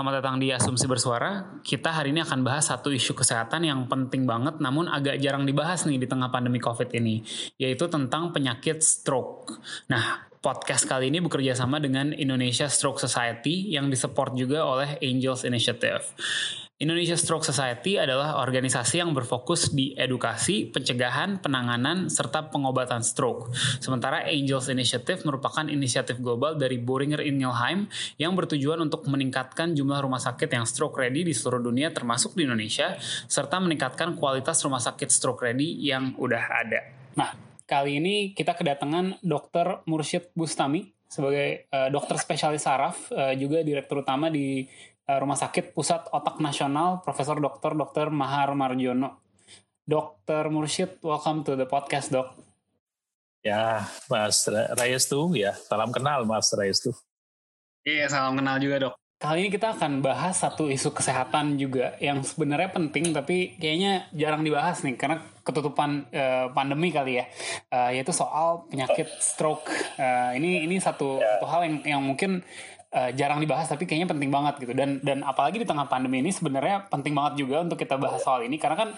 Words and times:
Selamat 0.00 0.24
datang 0.24 0.40
di 0.40 0.48
Asumsi 0.48 0.88
Bersuara. 0.88 1.60
Kita 1.60 1.92
hari 1.92 2.16
ini 2.16 2.24
akan 2.24 2.40
bahas 2.40 2.72
satu 2.72 2.88
isu 2.88 3.12
kesehatan 3.12 3.68
yang 3.68 3.84
penting 3.84 4.24
banget 4.24 4.56
namun 4.56 4.88
agak 4.88 5.20
jarang 5.20 5.44
dibahas 5.44 5.84
nih 5.84 6.00
di 6.00 6.08
tengah 6.08 6.32
pandemi 6.32 6.56
Covid 6.56 6.88
ini, 6.96 7.20
yaitu 7.60 7.84
tentang 7.84 8.32
penyakit 8.32 8.80
stroke. 8.80 9.60
Nah, 9.92 10.24
podcast 10.40 10.88
kali 10.88 11.12
ini 11.12 11.20
bekerja 11.20 11.52
sama 11.52 11.84
dengan 11.84 12.16
Indonesia 12.16 12.64
Stroke 12.64 12.96
Society 12.96 13.76
yang 13.76 13.92
disupport 13.92 14.32
juga 14.32 14.64
oleh 14.64 14.96
Angels 15.04 15.44
Initiative. 15.44 16.00
Indonesia 16.80 17.12
Stroke 17.12 17.44
Society 17.44 18.00
adalah 18.00 18.40
organisasi 18.40 19.04
yang 19.04 19.12
berfokus 19.12 19.68
di 19.68 19.92
edukasi, 19.92 20.64
pencegahan, 20.64 21.36
penanganan, 21.36 22.08
serta 22.08 22.48
pengobatan 22.48 23.04
stroke. 23.04 23.52
Sementara 23.84 24.24
Angels 24.24 24.72
Initiative 24.72 25.20
merupakan 25.28 25.68
inisiatif 25.68 26.16
global 26.24 26.56
dari 26.56 26.80
Boehringer 26.80 27.20
Ingelheim 27.20 27.84
yang 28.16 28.32
bertujuan 28.32 28.80
untuk 28.80 29.04
meningkatkan 29.12 29.76
jumlah 29.76 30.00
rumah 30.00 30.24
sakit 30.24 30.48
yang 30.48 30.64
stroke 30.64 30.96
ready 30.96 31.20
di 31.20 31.36
seluruh 31.36 31.60
dunia 31.60 31.92
termasuk 31.92 32.32
di 32.32 32.48
Indonesia, 32.48 32.96
serta 33.28 33.60
meningkatkan 33.60 34.16
kualitas 34.16 34.64
rumah 34.64 34.80
sakit 34.80 35.12
stroke 35.12 35.44
ready 35.44 35.84
yang 35.84 36.16
udah 36.16 36.44
ada. 36.48 36.80
Nah, 37.12 37.36
kali 37.68 38.00
ini 38.00 38.32
kita 38.32 38.56
kedatangan 38.56 39.20
Dr. 39.20 39.84
Mursyid 39.84 40.32
Bustami 40.32 40.96
sebagai 41.10 41.68
uh, 41.76 41.92
dokter 41.92 42.16
spesialis 42.16 42.64
saraf, 42.64 43.12
uh, 43.12 43.36
juga 43.36 43.60
direktur 43.60 44.00
utama 44.00 44.32
di 44.32 44.64
Rumah 45.18 45.34
Sakit 45.34 45.74
Pusat 45.74 46.14
Otak 46.14 46.38
Nasional 46.38 47.02
Profesor 47.02 47.40
Dr. 47.40 47.74
Dr. 47.74 48.14
Mahar 48.14 48.54
Marjono. 48.54 49.18
Dr. 49.82 50.54
Mursyid, 50.54 51.02
welcome 51.02 51.42
to 51.42 51.58
the 51.58 51.66
podcast, 51.66 52.14
Dok. 52.14 52.30
Ya, 53.42 53.82
Mas 54.06 54.46
Rayestu, 54.46 55.34
ya. 55.34 55.56
Salam 55.56 55.90
kenal, 55.90 56.22
Mas 56.22 56.52
Rayestu. 56.54 56.94
Iya, 57.82 58.06
salam 58.06 58.38
kenal 58.38 58.62
juga, 58.62 58.76
Dok. 58.86 58.94
Kali 59.20 59.44
ini 59.44 59.50
kita 59.52 59.76
akan 59.76 60.00
bahas 60.00 60.40
satu 60.40 60.72
isu 60.72 60.96
kesehatan 60.96 61.60
juga 61.60 61.92
yang 62.00 62.24
sebenarnya 62.24 62.72
penting 62.72 63.12
tapi 63.12 63.52
kayaknya 63.60 64.08
jarang 64.16 64.40
dibahas 64.40 64.80
nih 64.80 64.96
karena 64.96 65.20
ketutupan 65.44 66.08
uh, 66.08 66.48
pandemi 66.56 66.88
kali 66.88 67.20
ya, 67.20 67.28
uh, 67.68 67.92
yaitu 67.92 68.16
soal 68.16 68.64
penyakit 68.72 69.12
stroke. 69.20 69.68
Uh, 70.00 70.32
ini 70.40 70.64
ini 70.64 70.80
satu, 70.80 71.20
ya. 71.20 71.36
satu 71.36 71.46
hal 71.52 71.60
yang 71.68 71.76
yang 71.84 72.00
mungkin 72.00 72.40
uh, 72.94 73.10
jarang 73.14 73.38
dibahas 73.38 73.66
tapi 73.70 73.86
kayaknya 73.86 74.10
penting 74.10 74.30
banget 74.30 74.54
gitu. 74.62 74.72
Dan 74.74 74.98
dan 75.02 75.22
apalagi 75.22 75.62
di 75.62 75.66
tengah 75.66 75.86
pandemi 75.86 76.22
ini 76.22 76.30
sebenarnya 76.34 76.90
penting 76.90 77.14
banget 77.14 77.46
juga 77.46 77.62
untuk 77.62 77.78
kita 77.78 77.96
bahas 77.96 78.22
soal 78.22 78.42
ini. 78.46 78.58
Karena 78.58 78.76
kan 78.78 78.90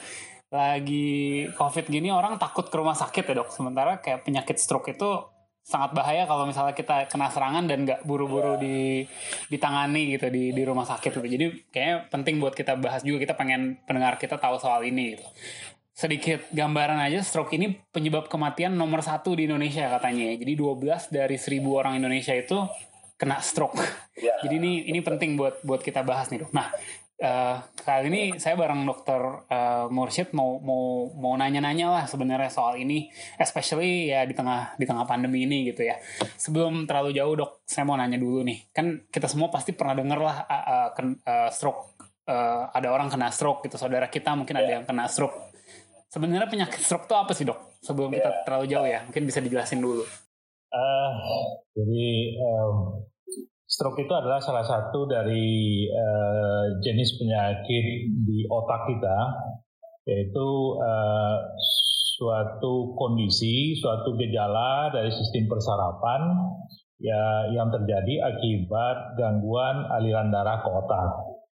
lagi 0.53 1.49
covid 1.57 1.89
gini 1.89 2.13
orang 2.13 2.37
takut 2.37 2.69
ke 2.69 2.77
rumah 2.77 2.97
sakit 2.97 3.25
ya 3.25 3.35
dok. 3.45 3.51
Sementara 3.53 4.01
kayak 4.01 4.25
penyakit 4.29 4.61
stroke 4.61 4.93
itu 4.93 5.33
sangat 5.63 5.95
bahaya 5.95 6.27
kalau 6.27 6.43
misalnya 6.43 6.75
kita 6.75 7.07
kena 7.07 7.31
serangan 7.31 7.71
dan 7.71 7.87
nggak 7.87 8.03
buru-buru 8.03 8.59
di 8.59 9.07
ditangani 9.47 10.19
gitu 10.19 10.27
di 10.29 10.51
di 10.51 10.63
rumah 10.67 10.85
sakit 10.85 11.23
gitu. 11.23 11.25
Jadi 11.25 11.47
kayaknya 11.71 11.97
penting 12.11 12.43
buat 12.43 12.53
kita 12.53 12.77
bahas 12.77 13.07
juga. 13.07 13.23
Kita 13.23 13.35
pengen 13.39 13.79
pendengar 13.87 14.19
kita 14.19 14.37
tahu 14.37 14.59
soal 14.59 14.83
ini 14.83 15.17
gitu. 15.17 15.27
Sedikit 15.93 16.49
gambaran 16.51 16.99
aja 16.99 17.23
stroke 17.23 17.55
ini 17.55 17.79
penyebab 17.95 18.27
kematian 18.27 18.75
nomor 18.75 19.05
satu 19.07 19.39
di 19.39 19.47
Indonesia 19.47 19.87
katanya. 19.87 20.35
Ya. 20.35 20.35
Jadi 20.41 20.53
12 20.59 21.15
dari 21.15 21.37
1000 21.39 21.63
orang 21.69 21.95
Indonesia 22.01 22.35
itu 22.35 22.59
kena 23.23 23.39
stroke. 23.39 23.79
Ya. 24.19 24.35
Jadi 24.43 24.59
ini 24.59 24.73
ini 24.91 24.99
penting 24.99 25.39
buat 25.39 25.63
buat 25.63 25.79
kita 25.79 26.03
bahas 26.03 26.27
nih 26.35 26.43
dok. 26.43 26.51
Nah 26.51 26.75
uh, 27.23 27.57
kali 27.87 28.11
ini 28.11 28.23
saya 28.43 28.59
bareng 28.59 28.83
dokter 28.83 29.23
uh, 29.47 29.87
Mursyid 29.87 30.35
mau 30.35 30.59
mau 30.59 31.07
mau 31.15 31.39
nanya-nanya 31.39 31.87
lah 31.87 32.05
sebenarnya 32.11 32.51
soal 32.51 32.83
ini, 32.83 33.07
especially 33.39 34.11
ya 34.11 34.27
di 34.27 34.35
tengah 34.35 34.75
di 34.75 34.85
tengah 34.85 35.07
pandemi 35.07 35.47
ini 35.47 35.71
gitu 35.71 35.87
ya. 35.87 36.03
Sebelum 36.35 36.85
terlalu 36.91 37.15
jauh 37.15 37.35
dok, 37.39 37.63
saya 37.63 37.87
mau 37.87 37.95
nanya 37.95 38.19
dulu 38.19 38.43
nih. 38.43 38.75
Kan 38.75 39.07
kita 39.07 39.31
semua 39.31 39.49
pasti 39.55 39.71
pernah 39.71 39.95
denger 39.95 40.19
lah 40.19 40.37
uh, 40.43 40.65
uh, 40.67 40.89
uh, 41.23 41.49
stroke. 41.55 41.95
Uh, 42.23 42.71
ada 42.71 42.91
orang 42.95 43.11
kena 43.11 43.35
stroke 43.35 43.67
gitu, 43.67 43.75
saudara 43.75 44.07
kita 44.07 44.35
mungkin 44.39 44.55
ada 44.55 44.79
yang 44.79 44.85
kena 44.87 45.11
stroke. 45.11 45.51
Sebenarnya 46.07 46.47
penyakit 46.47 46.79
stroke 46.79 47.11
itu 47.11 47.15
apa 47.19 47.33
sih 47.35 47.43
dok? 47.43 47.83
Sebelum 47.83 48.15
kita 48.15 48.31
ya. 48.31 48.39
terlalu 48.47 48.65
jauh 48.71 48.87
ya, 48.87 49.03
mungkin 49.03 49.27
bisa 49.27 49.43
dijelasin 49.43 49.83
dulu. 49.83 50.07
Uh, 50.71 51.13
jadi 51.75 52.39
um, 52.41 53.03
Stroke 53.73 54.05
itu 54.05 54.13
adalah 54.13 54.37
salah 54.37 54.69
satu 54.69 55.09
dari 55.09 55.89
uh, 55.89 56.77
jenis 56.85 57.17
penyakit 57.17 58.05
di 58.21 58.45
otak 58.45 58.85
kita, 58.85 59.19
yaitu 60.05 60.49
uh, 60.77 61.41
suatu 62.21 62.93
kondisi, 63.01 63.73
suatu 63.81 64.13
gejala 64.21 64.93
dari 64.93 65.09
sistem 65.09 65.49
persarapan 65.49 66.21
ya 67.01 67.49
yang 67.57 67.73
terjadi 67.73 68.37
akibat 68.37 69.17
gangguan 69.17 69.89
aliran 69.89 70.29
darah 70.29 70.61
ke 70.61 70.69
otak. 70.69 71.11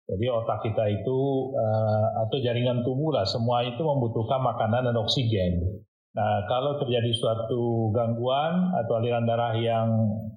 Jadi 0.06 0.26
otak 0.30 0.70
kita 0.70 0.86
itu 0.94 1.20
uh, 1.58 2.30
atau 2.30 2.38
jaringan 2.46 2.86
tubuh 2.86 3.10
lah 3.10 3.26
semua 3.26 3.66
itu 3.66 3.82
membutuhkan 3.82 4.38
makanan 4.38 4.86
dan 4.86 4.96
oksigen. 5.02 5.82
Nah, 6.14 6.46
kalau 6.46 6.78
terjadi 6.78 7.10
suatu 7.10 7.90
gangguan 7.90 8.70
atau 8.78 9.02
aliran 9.02 9.26
darah 9.26 9.58
yang 9.58 9.90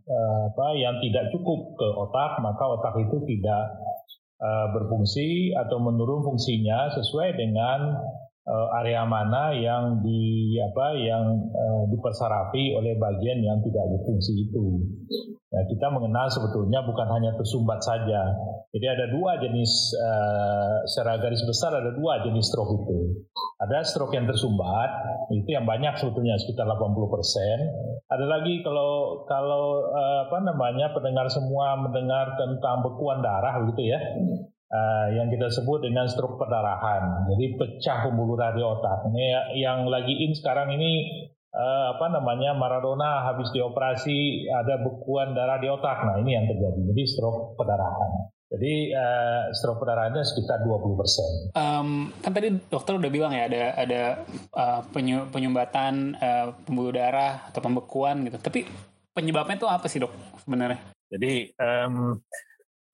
uh, 0.08 0.48
apa 0.48 0.72
yang 0.72 0.96
tidak 1.04 1.28
cukup 1.36 1.76
ke 1.76 1.88
otak, 2.00 2.40
maka 2.40 2.64
otak 2.64 2.96
itu 3.04 3.20
tidak 3.28 3.76
uh, 4.40 4.72
berfungsi 4.72 5.52
atau 5.52 5.76
menurun 5.76 6.24
fungsinya 6.24 6.96
sesuai 6.96 7.36
dengan 7.36 7.92
uh, 8.48 8.68
area 8.80 9.04
mana 9.04 9.52
yang 9.52 10.00
di 10.00 10.56
apa 10.64 10.96
yang 10.96 11.44
uh, 11.44 11.84
dipersarafi 11.92 12.72
oleh 12.72 12.96
bagian 12.96 13.44
yang 13.44 13.60
tidak 13.60 13.84
berfungsi 13.84 14.48
itu. 14.48 14.80
Nah, 15.56 15.64
kita 15.64 15.88
mengenal 15.88 16.28
sebetulnya 16.28 16.84
bukan 16.84 17.08
hanya 17.16 17.32
tersumbat 17.32 17.80
saja. 17.80 18.28
Jadi 18.76 18.86
ada 18.92 19.08
dua 19.08 19.40
jenis 19.40 19.96
uh, 19.96 20.84
secara 20.84 21.16
garis 21.16 21.40
besar 21.48 21.72
ada 21.80 21.96
dua 21.96 22.20
jenis 22.28 22.52
stroke 22.52 22.76
itu. 22.76 23.24
Ada 23.56 23.88
stroke 23.88 24.12
yang 24.12 24.28
tersumbat, 24.28 24.90
itu 25.32 25.48
yang 25.48 25.64
banyak 25.64 25.96
sebetulnya 25.96 26.36
sekitar 26.36 26.68
80 26.68 27.08
persen. 27.08 27.56
Ada 28.04 28.28
lagi 28.28 28.60
kalau 28.60 29.24
kalau 29.24 29.80
uh, 29.96 30.28
apa 30.28 30.44
namanya 30.44 30.92
pendengar 30.92 31.24
semua 31.32 31.80
mendengar 31.80 32.36
tentang 32.36 32.84
bekuan 32.84 33.24
darah 33.24 33.56
begitu 33.64 33.96
ya 33.96 34.00
uh, 34.68 35.08
yang 35.08 35.32
kita 35.32 35.48
sebut 35.48 35.80
dengan 35.88 36.04
stroke 36.04 36.36
perdarahan. 36.36 37.32
Jadi 37.32 37.56
pecah 37.56 38.04
pembuluh 38.04 38.36
darah 38.36 38.54
di 38.54 38.60
otak. 38.60 38.98
Ini 39.08 39.56
yang 39.56 39.88
lagi 39.88 40.12
in 40.12 40.36
sekarang 40.36 40.76
ini 40.76 41.32
uh, 41.56 41.96
apa 41.96 42.06
namanya 42.12 42.52
Maradona 42.52 43.24
habis 43.24 43.48
dioperasi 43.56 44.46
ada 44.52 44.76
bekuan 44.84 45.32
darah 45.32 45.56
di 45.56 45.72
otak. 45.72 46.04
Nah 46.04 46.20
ini 46.20 46.36
yang 46.36 46.44
terjadi. 46.46 46.80
Jadi 46.92 47.02
stroke 47.08 47.56
perdarahan. 47.56 48.10
Jadi 48.46 48.94
uh, 48.94 49.50
stroke 49.50 49.82
perdarahannya 49.82 50.22
sekitar 50.22 50.62
20 50.62 51.00
persen. 51.00 51.28
Um, 51.58 52.14
kan 52.22 52.30
tadi 52.30 52.54
dokter 52.70 52.94
udah 52.94 53.10
bilang 53.10 53.34
ya 53.34 53.50
ada 53.50 53.62
ada 53.74 54.02
uh, 54.54 54.80
penyu, 54.94 55.26
penyumbatan 55.32 56.14
uh, 56.20 56.54
pembuluh 56.62 56.94
darah 56.94 57.50
atau 57.50 57.58
pembekuan 57.58 58.22
gitu. 58.28 58.38
Tapi 58.38 58.68
penyebabnya 59.10 59.58
itu 59.58 59.66
apa 59.66 59.86
sih 59.90 59.98
dok 59.98 60.14
sebenarnya? 60.44 60.78
Jadi 61.10 61.50
um, 61.58 62.22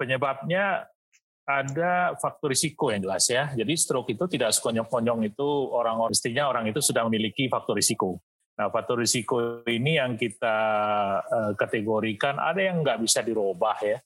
penyebabnya 0.00 0.88
ada 1.42 2.14
faktor 2.16 2.54
risiko 2.54 2.88
yang 2.88 3.04
jelas 3.04 3.28
ya. 3.28 3.52
Jadi 3.52 3.76
stroke 3.76 4.14
itu 4.14 4.24
tidak 4.30 4.56
sekonyong-konyong 4.56 5.26
itu 5.26 5.48
orang 5.74 6.00
mestinya 6.08 6.48
orang 6.48 6.70
itu 6.70 6.80
sudah 6.80 7.04
memiliki 7.04 7.50
faktor 7.50 7.76
risiko. 7.76 8.22
Nah, 8.52 8.68
faktor 8.68 9.00
risiko 9.00 9.64
ini 9.64 9.96
yang 9.96 10.14
kita 10.20 10.56
uh, 11.24 11.52
kategorikan 11.56 12.36
ada 12.36 12.60
yang 12.60 12.84
nggak 12.84 13.00
bisa 13.00 13.24
dirubah 13.24 13.80
ya. 13.80 13.98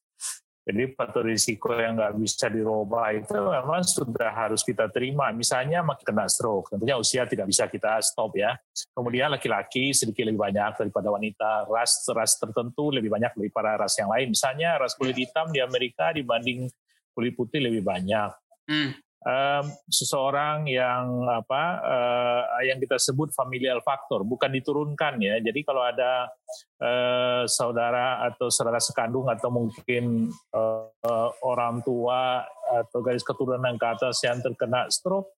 Jadi 0.67 0.83
faktor 0.99 1.31
risiko 1.31 1.79
yang 1.79 1.95
nggak 1.95 2.19
bisa 2.19 2.51
dirubah 2.51 3.15
itu 3.15 3.39
memang 3.39 3.87
sudah 3.87 4.35
harus 4.35 4.67
kita 4.67 4.91
terima. 4.91 5.31
Misalnya 5.31 5.87
kena 6.03 6.27
stroke, 6.27 6.75
tentunya 6.75 6.99
usia 6.99 7.23
tidak 7.23 7.47
bisa 7.47 7.71
kita 7.71 8.03
stop 8.03 8.35
ya. 8.35 8.59
Kemudian 8.91 9.31
laki-laki 9.31 9.95
sedikit 9.95 10.27
lebih 10.27 10.43
banyak 10.43 10.75
daripada 10.75 11.15
wanita, 11.15 11.71
ras 11.71 12.03
ras 12.11 12.35
tertentu 12.35 12.91
lebih 12.91 13.15
banyak 13.15 13.31
daripada 13.39 13.79
ras 13.79 13.95
yang 13.95 14.11
lain. 14.11 14.35
Misalnya 14.35 14.75
ras 14.75 14.99
kulit 14.99 15.15
hitam 15.15 15.55
di 15.55 15.63
Amerika 15.63 16.11
dibanding 16.11 16.67
kulit 17.15 17.39
putih 17.39 17.63
lebih 17.63 17.87
banyak. 17.87 18.35
Hmm. 18.67 18.91
Um, 19.27 19.75
seseorang 19.91 20.71
yang 20.71 21.27
apa 21.27 21.83
uh, 21.83 22.63
yang 22.63 22.79
kita 22.79 22.95
sebut 22.95 23.35
familial 23.35 23.83
factor 23.83 24.23
bukan 24.23 24.47
diturunkan 24.55 25.19
ya 25.19 25.43
jadi 25.43 25.67
kalau 25.67 25.83
ada 25.83 26.31
uh, 26.79 27.43
saudara 27.51 28.23
atau 28.23 28.55
saudara 28.55 28.79
sekandung 28.79 29.27
atau 29.27 29.51
mungkin 29.51 30.31
uh, 30.55 30.87
uh, 31.03 31.35
orang 31.43 31.83
tua 31.83 32.47
atau 32.71 33.03
garis 33.03 33.27
keturunan 33.27 33.75
ke 33.75 33.87
atas 33.99 34.23
yang 34.23 34.39
terkena 34.39 34.87
stroke 34.95 35.35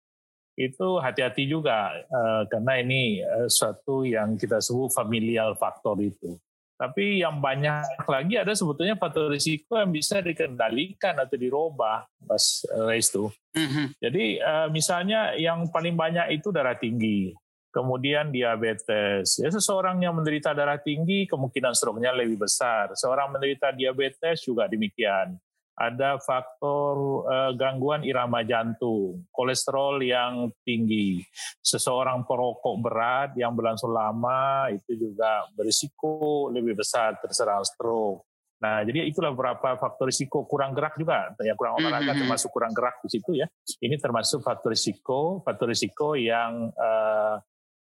itu 0.61 1.01
hati-hati 1.01 1.49
juga 1.49 1.89
uh, 2.13 2.45
karena 2.45 2.85
ini 2.85 3.25
uh, 3.25 3.49
suatu 3.49 4.05
yang 4.05 4.37
kita 4.37 4.61
sebut 4.61 4.93
familial 4.93 5.57
faktor 5.57 5.97
itu. 6.05 6.37
Tapi 6.79 7.27
yang 7.27 7.43
banyak 7.43 8.07
lagi 8.07 8.39
ada 8.39 8.55
sebetulnya 8.55 8.95
faktor 8.95 9.35
risiko 9.35 9.75
yang 9.75 9.91
bisa 9.91 10.23
dikendalikan 10.23 11.19
atau 11.19 11.35
dirubah, 11.35 12.07
Mas 12.23 12.63
Reis 12.87 13.11
itu. 13.11 13.27
Mm-hmm. 13.59 13.87
Jadi 13.99 14.25
uh, 14.39 14.69
misalnya 14.71 15.35
yang 15.35 15.67
paling 15.75 15.99
banyak 15.99 16.39
itu 16.39 16.55
darah 16.55 16.79
tinggi, 16.79 17.35
kemudian 17.75 18.31
diabetes. 18.31 19.43
Ya 19.43 19.51
seseorang 19.51 19.99
yang 19.99 20.15
menderita 20.15 20.55
darah 20.55 20.79
tinggi 20.79 21.27
kemungkinan 21.27 21.75
stroke-nya 21.75 22.15
lebih 22.15 22.47
besar. 22.47 22.95
Seorang 22.95 23.35
menderita 23.35 23.75
diabetes 23.75 24.47
juga 24.47 24.71
demikian 24.71 25.35
ada 25.79 26.19
faktor 26.19 27.23
uh, 27.23 27.55
gangguan 27.55 28.03
irama 28.03 28.43
jantung, 28.43 29.23
kolesterol 29.31 30.03
yang 30.03 30.51
tinggi, 30.67 31.23
seseorang 31.63 32.27
perokok 32.27 32.77
berat 32.83 33.31
yang 33.39 33.55
berlangsung 33.55 33.95
lama 33.95 34.67
itu 34.75 34.99
juga 34.99 35.47
berisiko 35.55 36.51
lebih 36.51 36.75
besar 36.75 37.15
terserang 37.23 37.63
stroke. 37.63 38.27
Nah, 38.59 38.83
jadi 38.83 39.07
itulah 39.07 39.31
beberapa 39.31 39.79
faktor 39.79 40.11
risiko 40.11 40.43
kurang 40.51 40.75
gerak 40.75 40.99
juga, 40.99 41.31
ya 41.39 41.55
kurang 41.55 41.79
olahraga 41.79 42.11
mm-hmm. 42.11 42.27
termasuk 42.27 42.51
kurang 42.51 42.75
gerak 42.75 42.99
di 43.07 43.09
situ 43.15 43.39
ya. 43.39 43.47
Ini 43.79 44.03
termasuk 44.03 44.43
faktor 44.43 44.75
risiko, 44.75 45.47
faktor 45.47 45.71
risiko 45.71 46.19
yang 46.19 46.75
uh, 46.75 47.39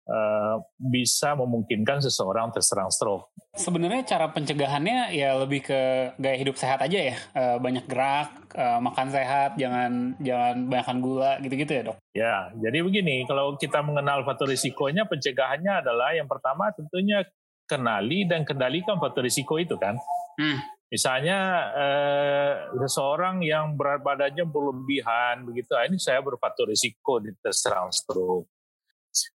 uh, 0.08 0.62
bisa 0.78 1.34
memungkinkan 1.36 2.00
seseorang 2.00 2.54
terserang 2.54 2.88
stroke. 2.88 3.32
Sebenarnya 3.56 4.06
cara 4.06 4.30
pencegahannya 4.30 5.10
ya 5.10 5.34
lebih 5.42 5.66
ke 5.66 5.80
gaya 6.14 6.36
hidup 6.38 6.54
sehat 6.54 6.80
aja 6.86 7.12
ya, 7.12 7.16
uh, 7.34 7.56
banyak 7.58 7.84
gerak, 7.90 8.30
uh, 8.54 8.78
makan 8.78 9.10
sehat, 9.10 9.58
jangan 9.58 10.14
jangan 10.22 10.56
banyakkan 10.70 10.98
gula 11.02 11.32
gitu-gitu 11.42 11.72
ya 11.74 11.82
dok. 11.90 11.96
Ya, 12.14 12.36
jadi 12.62 12.78
begini, 12.86 13.26
kalau 13.26 13.58
kita 13.58 13.82
mengenal 13.82 14.22
faktor 14.22 14.46
risikonya, 14.46 15.04
pencegahannya 15.10 15.82
adalah 15.82 16.14
yang 16.14 16.30
pertama 16.30 16.70
tentunya 16.70 17.26
kenali 17.70 18.26
dan 18.26 18.42
kendalikan 18.42 18.98
faktor 18.98 19.22
risiko 19.22 19.58
itu 19.58 19.78
kan. 19.78 19.94
Hmm. 20.34 20.58
Misalnya 20.90 21.38
eh, 21.70 22.52
seseorang 22.82 23.46
yang 23.46 23.78
berat 23.78 24.02
badannya 24.02 24.42
berlebihan 24.42 25.46
begitu, 25.46 25.78
ah, 25.78 25.86
ini 25.86 26.02
saya 26.02 26.18
berfaktor 26.18 26.66
risiko 26.66 27.22
di 27.22 27.30
terserang 27.38 27.94
stroke. 27.94 28.50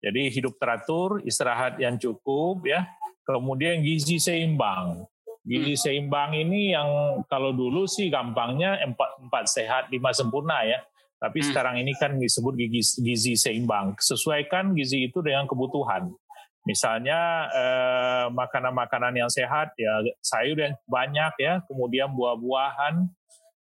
Jadi 0.04 0.28
hidup 0.32 0.60
teratur, 0.60 1.24
istirahat 1.24 1.80
yang 1.80 1.96
cukup 1.96 2.66
ya. 2.68 2.88
Kemudian 3.24 3.80
gizi 3.86 4.20
seimbang. 4.20 5.08
Gizi 5.42 5.74
hmm. 5.74 5.82
seimbang 5.82 6.32
ini 6.38 6.76
yang 6.76 7.22
kalau 7.26 7.56
dulu 7.56 7.90
sih 7.90 8.12
gampangnya 8.14 8.78
empat, 8.84 9.26
empat 9.26 9.46
sehat 9.50 9.84
lima 9.90 10.14
sempurna 10.14 10.62
ya. 10.68 10.82
Tapi 11.22 11.42
hmm. 11.42 11.48
sekarang 11.54 11.76
ini 11.78 11.94
kan 11.98 12.18
disebut 12.18 12.54
gizi, 12.58 13.02
gizi 13.02 13.34
seimbang. 13.38 13.94
Sesuaikan 13.98 14.74
gizi 14.74 15.10
itu 15.10 15.22
dengan 15.22 15.46
kebutuhan. 15.46 16.10
Misalnya 16.62 17.50
eh, 17.50 18.26
makanan-makanan 18.30 19.18
yang 19.18 19.32
sehat 19.34 19.74
ya 19.82 20.06
sayur 20.22 20.54
yang 20.62 20.78
banyak 20.86 21.34
ya, 21.42 21.58
kemudian 21.66 22.14
buah-buahan, 22.14 23.10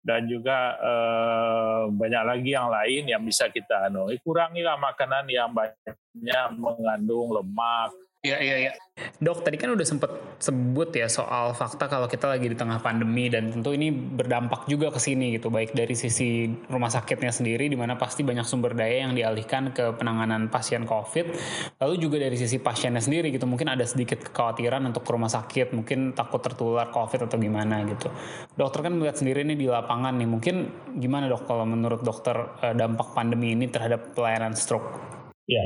dan 0.07 0.23
juga 0.31 0.79
eh, 0.79 1.83
banyak 1.91 2.23
lagi 2.23 2.51
yang 2.55 2.71
lain 2.71 3.03
yang 3.11 3.23
bisa 3.27 3.51
kita 3.51 3.91
anu 3.91 4.07
kurangilah 4.23 4.79
makanan 4.79 5.27
yang 5.27 5.51
banyak 5.51 5.99
mengandung 6.55 7.35
lemak 7.35 7.91
Iya, 8.27 8.39
iya, 8.43 8.57
iya. 8.67 8.73
Dok, 8.97 9.45
tadi 9.45 9.61
kan 9.61 9.77
udah 9.77 9.87
sempet 9.87 10.09
sebut 10.41 10.89
ya 10.97 11.05
soal 11.07 11.53
fakta 11.53 11.85
kalau 11.85 12.09
kita 12.09 12.33
lagi 12.33 12.49
di 12.49 12.57
tengah 12.57 12.81
pandemi 12.81 13.29
dan 13.29 13.53
tentu 13.53 13.77
ini 13.77 13.93
berdampak 13.93 14.65
juga 14.67 14.89
ke 14.89 14.97
sini 14.97 15.37
gitu, 15.37 15.53
baik 15.53 15.77
dari 15.77 15.93
sisi 15.93 16.49
rumah 16.67 16.89
sakitnya 16.89 17.29
sendiri 17.29 17.69
di 17.69 17.77
mana 17.77 18.01
pasti 18.01 18.25
banyak 18.25 18.49
sumber 18.49 18.73
daya 18.73 19.05
yang 19.05 19.13
dialihkan 19.13 19.77
ke 19.77 19.95
penanganan 20.01 20.49
pasien 20.49 20.89
COVID, 20.89 21.27
lalu 21.77 21.95
juga 22.01 22.17
dari 22.25 22.41
sisi 22.41 22.57
pasiennya 22.57 23.05
sendiri 23.05 23.29
gitu, 23.31 23.45
mungkin 23.45 23.69
ada 23.69 23.85
sedikit 23.85 24.33
kekhawatiran 24.33 24.89
untuk 24.89 25.05
ke 25.05 25.11
rumah 25.13 25.29
sakit, 25.29 25.77
mungkin 25.77 26.17
takut 26.17 26.41
tertular 26.41 26.89
COVID 26.89 27.29
atau 27.29 27.37
gimana 27.37 27.85
gitu. 27.85 28.09
Dokter 28.57 28.81
kan 28.81 28.97
melihat 28.97 29.21
sendiri 29.21 29.45
ini 29.45 29.61
di 29.61 29.69
lapangan 29.69 30.17
nih, 30.17 30.29
mungkin 30.29 30.55
gimana 30.97 31.29
dok 31.29 31.45
kalau 31.45 31.69
menurut 31.69 32.01
dokter 32.01 32.35
eh, 32.65 32.73
dampak 32.73 33.13
pandemi 33.13 33.53
ini 33.53 33.69
terhadap 33.69 34.17
pelayanan 34.17 34.57
stroke? 34.57 35.16
Ya, 35.47 35.63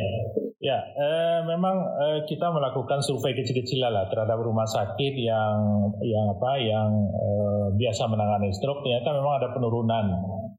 ya, 0.61 0.77
eh, 0.77 1.41
memang 1.49 1.81
eh, 1.81 2.21
kita 2.29 2.53
melakukan 2.53 3.01
survei 3.01 3.33
kecil-kecilan 3.33 3.89
lah 3.89 4.13
terhadap 4.13 4.37
rumah 4.45 4.69
sakit 4.69 5.17
yang 5.17 5.57
yang 6.05 6.37
apa 6.37 6.53
yang 6.61 6.89
eh, 7.09 7.67
biasa 7.81 8.05
menangani 8.13 8.53
stroke. 8.53 8.85
Ternyata 8.85 9.09
memang 9.17 9.41
ada 9.41 9.57
penurunan, 9.57 10.05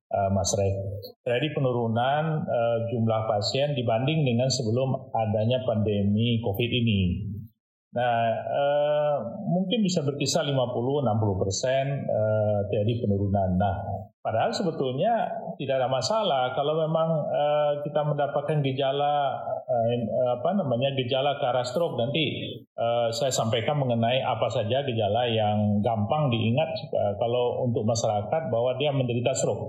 eh, 0.10 0.30
Mas 0.34 0.50
Rek. 0.58 0.74
Jadi 1.22 1.54
penurunan 1.54 2.24
eh, 2.50 2.78
jumlah 2.90 3.30
pasien 3.30 3.78
dibanding 3.78 4.26
dengan 4.26 4.50
sebelum 4.50 5.14
adanya 5.14 5.62
pandemi 5.70 6.42
COVID 6.42 6.72
ini. 6.82 7.02
Nah, 7.92 8.24
eh, 8.32 9.16
mungkin 9.52 9.84
bisa 9.84 10.00
berkisar 10.00 10.48
50-60 10.48 11.36
persen 11.44 12.08
eh, 12.08 12.60
terjadi 12.72 13.04
penurunan. 13.04 13.60
Nah, 13.60 13.76
padahal 14.24 14.56
sebetulnya 14.56 15.28
tidak 15.60 15.76
ada 15.76 15.92
masalah 15.92 16.56
kalau 16.56 16.80
memang 16.88 17.10
eh, 17.28 17.72
kita 17.84 18.08
mendapatkan 18.08 18.64
gejala 18.64 19.44
eh, 19.68 20.08
apa 20.40 20.56
namanya 20.56 20.96
gejala 20.96 21.36
ke 21.36 21.44
arah 21.44 21.68
stroke 21.68 22.00
nanti 22.00 22.56
eh, 22.64 23.08
saya 23.12 23.32
sampaikan 23.36 23.76
mengenai 23.84 24.24
apa 24.24 24.48
saja 24.48 24.88
gejala 24.88 25.28
yang 25.28 25.84
gampang 25.84 26.32
diingat 26.32 26.72
eh, 26.96 27.14
kalau 27.20 27.68
untuk 27.68 27.84
masyarakat 27.84 28.42
bahwa 28.48 28.72
dia 28.80 28.96
menderita 28.96 29.36
stroke. 29.36 29.68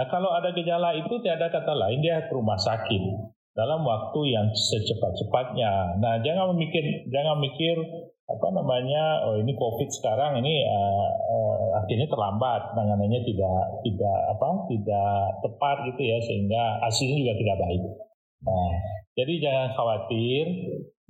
Nah, 0.00 0.08
kalau 0.08 0.32
ada 0.32 0.56
gejala 0.56 0.96
itu 0.96 1.12
tidak 1.20 1.44
ada 1.44 1.48
kata 1.60 1.76
lain 1.76 2.00
dia 2.00 2.24
ke 2.24 2.32
rumah 2.32 2.56
sakit 2.56 3.36
dalam 3.54 3.82
waktu 3.82 4.20
yang 4.30 4.46
secepat-cepatnya. 4.54 5.98
Nah, 5.98 6.22
jangan 6.22 6.54
memikir 6.54 7.06
jangan 7.10 7.42
mikir 7.42 7.76
apa 8.30 8.46
namanya 8.54 9.26
oh 9.26 9.42
ini 9.42 9.58
covid 9.58 9.90
sekarang 9.90 10.38
ini 10.38 10.62
uh, 10.62 11.10
uh, 11.18 11.82
akhirnya 11.82 12.06
terlambat 12.06 12.62
penanganannya 12.70 13.26
tidak 13.26 13.60
tidak 13.82 14.18
apa 14.30 14.48
tidak 14.70 15.18
tepat 15.42 15.76
gitu 15.90 16.02
ya 16.06 16.18
sehingga 16.22 16.62
hasilnya 16.86 17.16
juga 17.26 17.34
tidak 17.42 17.58
baik. 17.58 17.82
Nah, 18.46 18.72
jadi 19.18 19.34
jangan 19.42 19.68
khawatir 19.74 20.44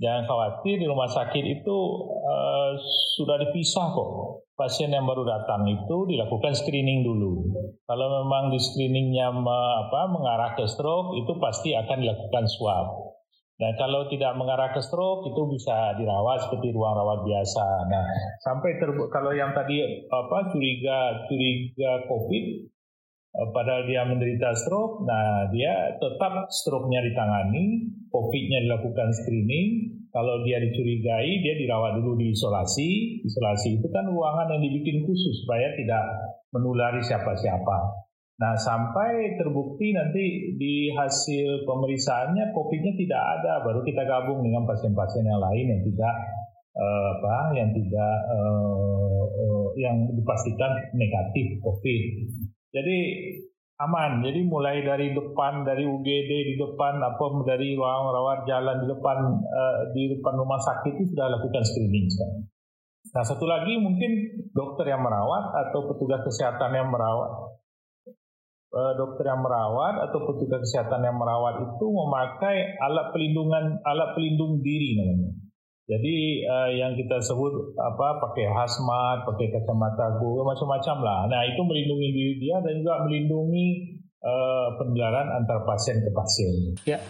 Jangan 0.01 0.25
khawatir 0.25 0.81
di 0.81 0.89
rumah 0.89 1.13
sakit 1.13 1.45
itu 1.61 1.79
uh, 2.09 2.73
sudah 3.21 3.37
dipisah 3.37 3.93
kok. 3.93 4.11
Pasien 4.57 4.93
yang 4.93 5.05
baru 5.05 5.25
datang 5.25 5.69
itu 5.69 6.09
dilakukan 6.09 6.57
screening 6.57 7.05
dulu. 7.05 7.53
Kalau 7.85 8.07
memang 8.25 8.53
di 8.53 8.61
screeningnya 8.61 9.33
me, 9.33 9.59
apa, 9.89 10.09
mengarah 10.09 10.57
ke 10.57 10.65
stroke 10.69 11.17
itu 11.17 11.33
pasti 11.37 11.77
akan 11.77 12.01
dilakukan 12.01 12.45
swab. 12.49 13.13
Dan 13.61 13.77
kalau 13.77 14.09
tidak 14.09 14.33
mengarah 14.41 14.73
ke 14.73 14.81
stroke 14.81 15.29
itu 15.29 15.43
bisa 15.53 15.93
dirawat 16.01 16.49
seperti 16.49 16.73
ruang 16.73 16.97
rawat 16.97 17.21
biasa. 17.29 17.65
Nah, 17.93 18.05
sampai 18.41 18.81
kalau 19.13 19.37
yang 19.37 19.53
tadi 19.53 19.85
apa 20.09 20.49
curiga 20.49 21.29
curiga 21.29 22.09
COVID 22.09 22.45
padahal 23.31 23.87
dia 23.87 24.03
menderita 24.07 24.53
stroke, 24.59 25.07
nah 25.07 25.47
dia 25.55 25.97
tetap 25.97 26.51
stroke-nya 26.51 27.01
ditangani, 27.07 27.95
COVID-nya 28.11 28.59
dilakukan 28.67 29.09
screening, 29.15 30.01
kalau 30.11 30.43
dia 30.43 30.59
dicurigai, 30.59 31.39
dia 31.39 31.55
dirawat 31.55 32.03
dulu 32.03 32.19
di 32.19 32.35
isolasi. 32.35 33.23
Isolasi 33.23 33.79
itu 33.79 33.87
kan 33.95 34.11
ruangan 34.11 34.51
yang 34.59 34.63
dibikin 34.67 35.07
khusus 35.07 35.47
supaya 35.47 35.71
tidak 35.79 36.03
menulari 36.51 36.99
siapa-siapa. 36.99 37.79
Nah, 38.41 38.57
sampai 38.57 39.39
terbukti 39.39 39.95
nanti 39.95 40.57
di 40.59 40.91
hasil 40.97 41.63
pemeriksaannya 41.69 42.51
COVID-nya 42.51 42.93
tidak 42.99 43.23
ada, 43.39 43.53
baru 43.63 43.85
kita 43.87 44.03
gabung 44.03 44.43
dengan 44.43 44.67
pasien-pasien 44.67 45.29
yang 45.29 45.39
lain 45.39 45.67
yang 45.77 45.83
tidak 45.87 46.15
uh, 46.75 47.07
apa, 47.15 47.37
yang 47.55 47.71
tidak 47.71 48.15
uh, 48.33 49.25
uh, 49.29 49.67
yang 49.77 50.09
dipastikan 50.17 50.73
negatif 50.97 51.61
COVID. 51.63 52.03
Jadi 52.71 52.99
aman. 53.81 54.21
Jadi 54.23 54.41
mulai 54.45 54.85
dari 54.85 55.17
depan 55.17 55.65
dari 55.65 55.89
UGD 55.89 56.31
di 56.53 56.55
depan 56.61 57.01
apa 57.01 57.25
dari 57.49 57.75
ruang 57.75 58.13
rawat 58.13 58.45
jalan 58.45 58.77
di 58.85 58.87
depan 58.87 59.19
uh, 59.35 59.77
di 59.97 60.03
depan 60.17 60.35
rumah 60.37 60.61
sakit 60.61 60.93
itu 61.01 61.17
sudah 61.17 61.27
lakukan 61.33 61.65
screening 61.65 62.07
sekarang. 62.13 62.45
Nah 63.11 63.25
satu 63.25 63.49
lagi 63.49 63.81
mungkin 63.81 64.13
dokter 64.53 64.93
yang 64.93 65.01
merawat 65.01 65.51
atau 65.69 65.89
petugas 65.89 66.21
kesehatan 66.23 66.77
yang 66.77 66.93
merawat 66.93 67.33
uh, 68.77 68.93
dokter 68.95 69.25
yang 69.27 69.41
merawat 69.43 70.11
atau 70.11 70.19
petugas 70.31 70.61
kesehatan 70.69 71.03
yang 71.03 71.17
merawat 71.17 71.65
itu 71.65 71.87
memakai 71.89 72.77
alat 72.79 73.11
pelindungan 73.17 73.81
alat 73.83 74.13
pelindung 74.15 74.61
diri 74.63 75.01
namanya. 75.01 75.33
Jadi 75.91 76.47
uh, 76.47 76.71
yang 76.71 76.95
kita 76.95 77.19
sebut 77.19 77.75
apa 77.75 78.23
pakai 78.23 78.47
hazmat, 78.47 79.27
pakai 79.27 79.51
kacamata 79.51 80.23
gua 80.23 80.55
macam-macam 80.55 80.97
lah. 81.03 81.21
Nah 81.27 81.43
itu 81.51 81.61
melindungi 81.67 82.09
diri 82.15 82.35
dia 82.39 82.63
dan 82.63 82.79
juga 82.79 83.03
melindungi 83.03 83.67
uh, 84.23 84.79
penularan 84.79 85.35
antar 85.35 85.67
pasien 85.67 85.99
ke 85.99 86.11
pasien. 86.15 86.55
Ya, 86.87 87.03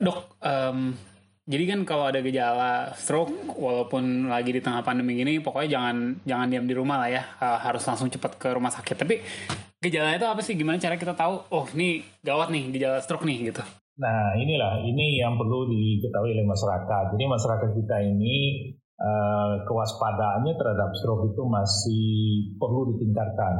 dok. 0.00 0.40
Um, 0.40 0.96
jadi 1.44 1.76
kan 1.76 1.84
kalau 1.84 2.08
ada 2.08 2.24
gejala 2.24 2.96
stroke, 2.96 3.52
walaupun 3.60 4.32
lagi 4.32 4.56
di 4.56 4.64
tengah 4.64 4.80
pandemi 4.80 5.20
ini, 5.20 5.44
pokoknya 5.44 5.76
jangan 5.76 5.96
jangan 6.24 6.46
diam 6.48 6.64
di 6.64 6.72
rumah 6.72 7.04
lah 7.04 7.12
ya. 7.12 7.22
Uh, 7.36 7.60
harus 7.60 7.84
langsung 7.84 8.08
cepat 8.08 8.40
ke 8.40 8.48
rumah 8.48 8.72
sakit. 8.72 8.96
Tapi 8.96 9.14
Gejalanya 9.84 10.16
itu 10.16 10.24
apa 10.24 10.40
sih? 10.40 10.56
Gimana 10.56 10.80
cara 10.80 10.96
kita 10.96 11.12
tahu, 11.12 11.44
oh 11.52 11.68
ini 11.76 12.00
gawat 12.24 12.48
nih, 12.48 12.72
gejala 12.72 13.04
stroke 13.04 13.28
nih 13.28 13.52
gitu? 13.52 13.60
Nah 13.94 14.34
inilah, 14.34 14.82
ini 14.82 15.22
yang 15.22 15.38
perlu 15.38 15.70
diketahui 15.70 16.34
oleh 16.34 16.46
masyarakat. 16.46 17.14
Jadi 17.14 17.24
masyarakat 17.30 17.70
kita 17.78 17.96
ini 18.02 18.36
uh, 18.98 19.62
kewaspadaannya 19.70 20.54
terhadap 20.58 20.90
stroke 20.98 21.30
itu 21.30 21.42
masih 21.46 22.06
perlu 22.58 22.90
ditingkatkan. 22.94 23.54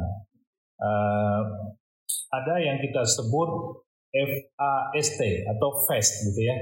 Uh, 0.83 1.43
ada 2.35 2.59
yang 2.59 2.83
kita 2.83 3.07
sebut 3.07 3.79
FAST 4.11 5.21
atau 5.55 5.69
FAST 5.87 6.13
gitu 6.31 6.41
ya. 6.51 6.57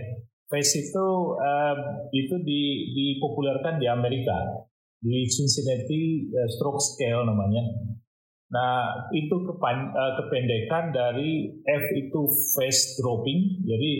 FAST 0.53 0.73
itu 0.77 1.07
uh, 1.41 1.77
itu 2.13 2.35
di, 2.45 2.93
dipopulerkan 2.93 3.81
di 3.81 3.89
Amerika 3.89 4.69
di 5.01 5.25
Cincinnati 5.33 6.29
Stroke 6.53 6.79
Scale 6.79 7.25
namanya. 7.25 7.65
Nah, 8.53 9.09
itu 9.17 9.33
kepan, 9.49 9.97
uh, 9.97 10.13
kependekan 10.21 10.93
dari 10.93 11.49
F 11.65 11.85
itu 11.97 12.21
face 12.53 13.01
dropping, 13.01 13.65
jadi 13.65 13.93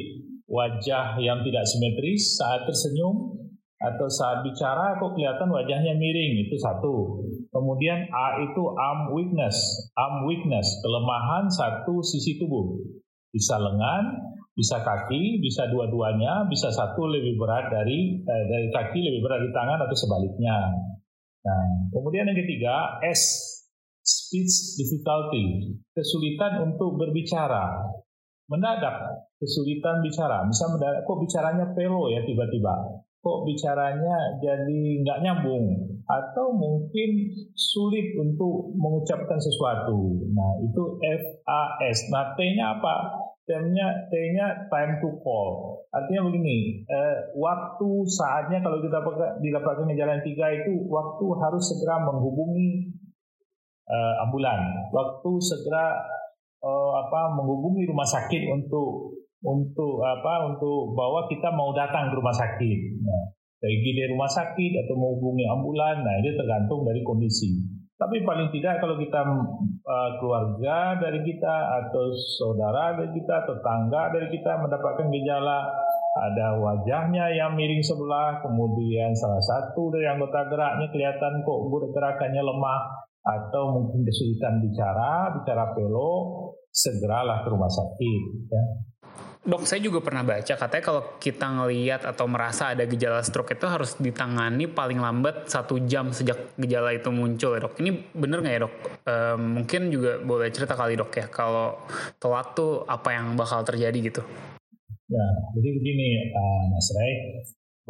wajah 0.45 1.17
yang 1.25 1.41
tidak 1.41 1.65
simetris 1.65 2.37
saat 2.37 2.69
tersenyum 2.69 3.33
atau 3.81 4.07
saat 4.13 4.45
bicara 4.45 5.01
kok 5.01 5.17
kelihatan 5.17 5.49
wajahnya 5.49 5.97
miring, 5.97 6.45
itu 6.45 6.61
satu. 6.61 7.25
Kemudian 7.49 8.05
A 8.13 8.45
itu 8.45 8.63
arm 8.77 9.17
weakness, 9.17 9.57
arm 9.97 10.29
weakness, 10.29 10.69
kelemahan 10.85 11.49
satu 11.49 12.05
sisi 12.05 12.37
tubuh. 12.37 12.77
Bisa 13.33 13.57
lengan, 13.57 14.37
bisa 14.53 14.85
kaki, 14.85 15.41
bisa 15.41 15.65
dua-duanya, 15.73 16.45
bisa 16.53 16.69
satu 16.69 17.09
lebih 17.09 17.41
berat 17.41 17.73
dari 17.73 18.21
eh, 18.21 18.45
dari 18.53 18.69
kaki 18.69 19.01
lebih 19.01 19.21
berat 19.25 19.41
di 19.49 19.51
tangan 19.57 19.81
atau 19.81 19.97
sebaliknya. 19.97 20.57
Nah, 21.43 21.65
kemudian 21.91 22.29
yang 22.29 22.37
ketiga 22.37 23.01
S 23.03 23.23
speech 24.03 24.77
difficulty, 24.79 25.79
kesulitan 25.95 26.75
untuk 26.75 26.99
berbicara. 26.99 27.95
Mendadak 28.51 29.31
kesulitan 29.39 30.03
bicara, 30.05 30.45
misal 30.45 30.77
mendadak 30.77 31.07
kok 31.09 31.19
bicaranya 31.23 31.67
pelo 31.73 32.11
ya 32.11 32.21
tiba-tiba, 32.27 33.01
kok 33.23 33.39
bicaranya 33.49 34.37
jadi 34.43 34.81
nggak 35.01 35.21
nyambung, 35.25 35.93
atau 36.05 36.53
mungkin 36.53 37.33
sulit 37.55 38.13
untuk 38.19 38.75
mengucapkan 38.77 39.39
sesuatu. 39.39 40.27
Nah 40.35 40.51
itu 40.61 40.83
FAS. 41.01 41.99
Nah 42.11 42.35
T-nya 42.35 42.77
apa? 42.77 42.95
T-nya 43.47 44.11
T-nya 44.11 44.69
time 44.69 45.01
to 45.01 45.17
call. 45.23 45.81
Artinya 45.95 46.29
begini, 46.29 46.83
eh, 46.85 47.17
waktu 47.39 47.89
saatnya 48.11 48.61
kalau 48.61 48.83
kita 48.83 48.99
didapatkan 49.39 49.93
jalan 49.97 50.21
tiga 50.27 50.47
itu 50.53 50.73
waktu 50.91 51.25
harus 51.41 51.63
segera 51.73 52.05
menghubungi 52.05 52.91
uh, 53.89 54.15
ambulan. 54.29 54.91
Waktu 54.91 55.31
segera 55.43 55.99
uh, 56.63 56.93
apa 57.07 57.39
menghubungi 57.39 57.89
rumah 57.89 58.07
sakit 58.07 58.43
untuk 58.51 59.19
untuk 59.43 60.03
apa 60.07 60.55
untuk 60.55 60.95
bahwa 60.95 61.27
kita 61.27 61.51
mau 61.51 61.75
datang 61.75 62.11
ke 62.11 62.15
rumah 62.15 62.35
sakit. 62.35 62.79
Nah, 63.03 63.23
pergi 63.59 63.91
dari 63.95 64.09
rumah 64.11 64.31
sakit 64.31 64.73
atau 64.87 64.95
menghubungi 64.99 65.47
ambulan, 65.51 66.03
nah 66.03 66.15
ini 66.19 66.31
tergantung 66.35 66.87
dari 66.87 67.03
kondisi. 67.03 67.59
Tapi 67.99 68.27
paling 68.27 68.51
tidak 68.51 68.83
kalau 68.83 68.99
kita 68.99 69.23
uh, 69.23 70.11
keluarga 70.19 70.99
dari 70.99 71.23
kita 71.23 71.87
atau 71.87 72.11
saudara 72.39 72.99
dari 72.99 73.15
kita, 73.15 73.47
tetangga 73.47 74.11
dari 74.11 74.27
kita 74.35 74.59
mendapatkan 74.59 75.07
gejala 75.07 75.71
ada 76.13 76.61
wajahnya 76.61 77.33
yang 77.33 77.57
miring 77.57 77.81
sebelah, 77.81 78.43
kemudian 78.45 79.17
salah 79.17 79.41
satu 79.41 79.89
dari 79.95 80.05
anggota 80.11 80.45
geraknya 80.51 80.93
kelihatan 80.93 81.41
kok 81.41 81.61
gerakannya 81.95 82.43
lemah, 82.43 82.81
atau 83.23 83.79
mungkin 83.79 84.03
kesulitan 84.03 84.59
bicara, 84.59 85.31
bicara 85.39 85.71
pelo, 85.79 86.11
segeralah 86.75 87.47
ke 87.47 87.49
rumah 87.55 87.71
sakit. 87.71 88.23
Ya. 88.51 88.65
Dok, 89.43 89.67
saya 89.67 89.83
juga 89.83 89.99
pernah 89.99 90.23
baca 90.23 90.55
katanya 90.55 90.85
kalau 90.87 91.03
kita 91.19 91.43
ngeliat 91.51 92.07
atau 92.07 92.31
merasa 92.31 92.79
ada 92.79 92.87
gejala 92.87 93.27
stroke 93.27 93.59
itu 93.59 93.67
harus 93.67 93.99
ditangani 93.99 94.71
paling 94.71 95.03
lambat 95.03 95.51
satu 95.51 95.83
jam 95.83 96.15
sejak 96.15 96.55
gejala 96.55 96.95
itu 96.95 97.11
muncul 97.11 97.59
ya 97.59 97.67
dok. 97.67 97.75
Ini 97.83 97.91
bener 98.15 98.39
nggak 98.39 98.55
ya 98.55 98.61
dok? 98.63 98.75
E, 99.03 99.15
mungkin 99.43 99.91
juga 99.91 100.23
boleh 100.23 100.47
cerita 100.55 100.79
kali 100.79 100.95
dok 100.95 101.11
ya 101.19 101.27
kalau 101.27 101.75
telat 102.23 102.55
tuh 102.55 102.87
apa 102.87 103.19
yang 103.19 103.35
bakal 103.35 103.67
terjadi 103.67 103.99
gitu? 104.15 104.23
Ya, 105.11 105.27
jadi 105.59 105.69
begini 105.75 106.09
uh, 106.33 106.63
Mas 106.73 106.89
Ray, 106.95 107.13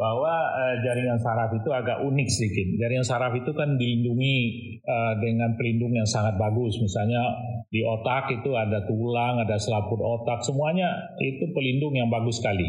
bahwa 0.03 0.35
uh, 0.51 0.75
jaringan 0.83 1.15
saraf 1.15 1.55
itu 1.55 1.71
agak 1.71 2.03
unik 2.03 2.27
sedikit. 2.27 2.67
Jaringan 2.75 3.07
saraf 3.07 3.31
itu 3.39 3.55
kan 3.55 3.79
dilindungi 3.79 4.35
uh, 4.83 5.15
dengan 5.23 5.55
pelindung 5.55 5.95
yang 5.95 6.03
sangat 6.03 6.35
bagus. 6.35 6.75
Misalnya 6.83 7.23
di 7.71 7.87
otak 7.87 8.27
itu 8.35 8.51
ada 8.51 8.83
tulang, 8.83 9.39
ada 9.39 9.55
selaput 9.55 10.03
otak, 10.03 10.43
semuanya 10.43 11.15
itu 11.23 11.47
pelindung 11.55 11.95
yang 11.95 12.11
bagus 12.11 12.43
sekali. 12.43 12.67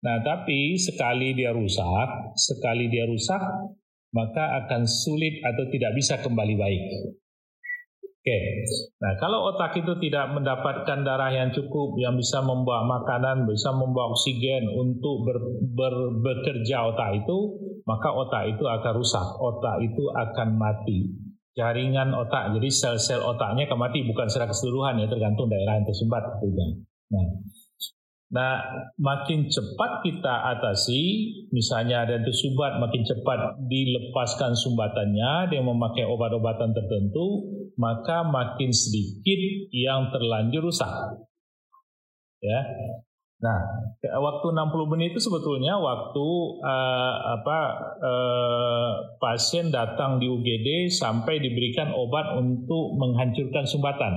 Nah, 0.00 0.24
tapi 0.24 0.80
sekali 0.80 1.36
dia 1.36 1.52
rusak, 1.52 2.32
sekali 2.40 2.88
dia 2.88 3.04
rusak, 3.04 3.44
maka 4.16 4.64
akan 4.64 4.88
sulit 4.88 5.44
atau 5.44 5.68
tidak 5.68 5.92
bisa 5.92 6.24
kembali 6.24 6.56
baik. 6.56 6.84
Oke, 8.22 8.38
nah 9.02 9.18
kalau 9.18 9.50
otak 9.50 9.82
itu 9.82 9.98
tidak 9.98 10.30
mendapatkan 10.30 11.02
darah 11.02 11.34
yang 11.34 11.50
cukup 11.50 11.98
yang 11.98 12.14
bisa 12.14 12.38
membawa 12.38 12.86
makanan, 12.86 13.50
bisa 13.50 13.74
membawa 13.74 14.14
oksigen 14.14 14.62
untuk 14.78 15.26
ber, 15.26 15.42
ber, 15.74 15.94
bekerja 16.22 16.86
otak 16.86 17.18
itu, 17.18 17.38
maka 17.82 18.14
otak 18.14 18.54
itu 18.54 18.62
akan 18.62 18.92
rusak, 18.94 19.26
otak 19.26 19.82
itu 19.82 20.06
akan 20.14 20.54
mati. 20.54 21.10
Jaringan 21.58 22.14
otak, 22.14 22.54
jadi 22.54 22.68
sel-sel 22.70 23.26
otaknya 23.26 23.66
akan 23.66 23.90
mati 23.90 24.06
bukan 24.06 24.30
secara 24.30 24.54
keseluruhan 24.54 25.02
ya, 25.02 25.10
tergantung 25.10 25.50
daerah 25.50 25.82
yang 25.82 25.86
tersumbat. 25.90 26.22
Nah, 27.10 27.26
Nah, 28.32 28.64
makin 28.96 29.52
cepat 29.52 30.00
kita 30.08 30.56
atasi, 30.56 31.00
misalnya 31.52 32.08
ada 32.08 32.16
tersumbat, 32.24 32.80
makin 32.80 33.04
cepat 33.04 33.60
dilepaskan 33.68 34.56
sumbatannya 34.56 35.52
dengan 35.52 35.76
memakai 35.76 36.08
obat-obatan 36.08 36.72
tertentu, 36.72 37.44
maka 37.76 38.24
makin 38.24 38.72
sedikit 38.72 39.68
yang 39.68 40.08
terlanjur 40.16 40.64
rusak. 40.64 40.88
Ya. 42.40 42.60
Nah, 43.44 43.58
waktu 44.00 44.46
60 44.48 44.92
menit 44.96 45.12
itu 45.12 45.28
sebetulnya 45.28 45.76
waktu 45.76 46.26
uh, 46.62 47.14
apa 47.36 47.58
uh, 48.00 48.90
pasien 49.20 49.68
datang 49.68 50.22
di 50.22 50.30
UGD 50.30 50.88
sampai 50.88 51.36
diberikan 51.36 51.92
obat 51.92 52.32
untuk 52.38 52.96
menghancurkan 52.96 53.68
sumbatan. 53.68 54.14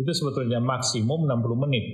Itu 0.00 0.08
sebetulnya 0.14 0.62
maksimum 0.62 1.28
60 1.28 1.64
menit. 1.68 1.84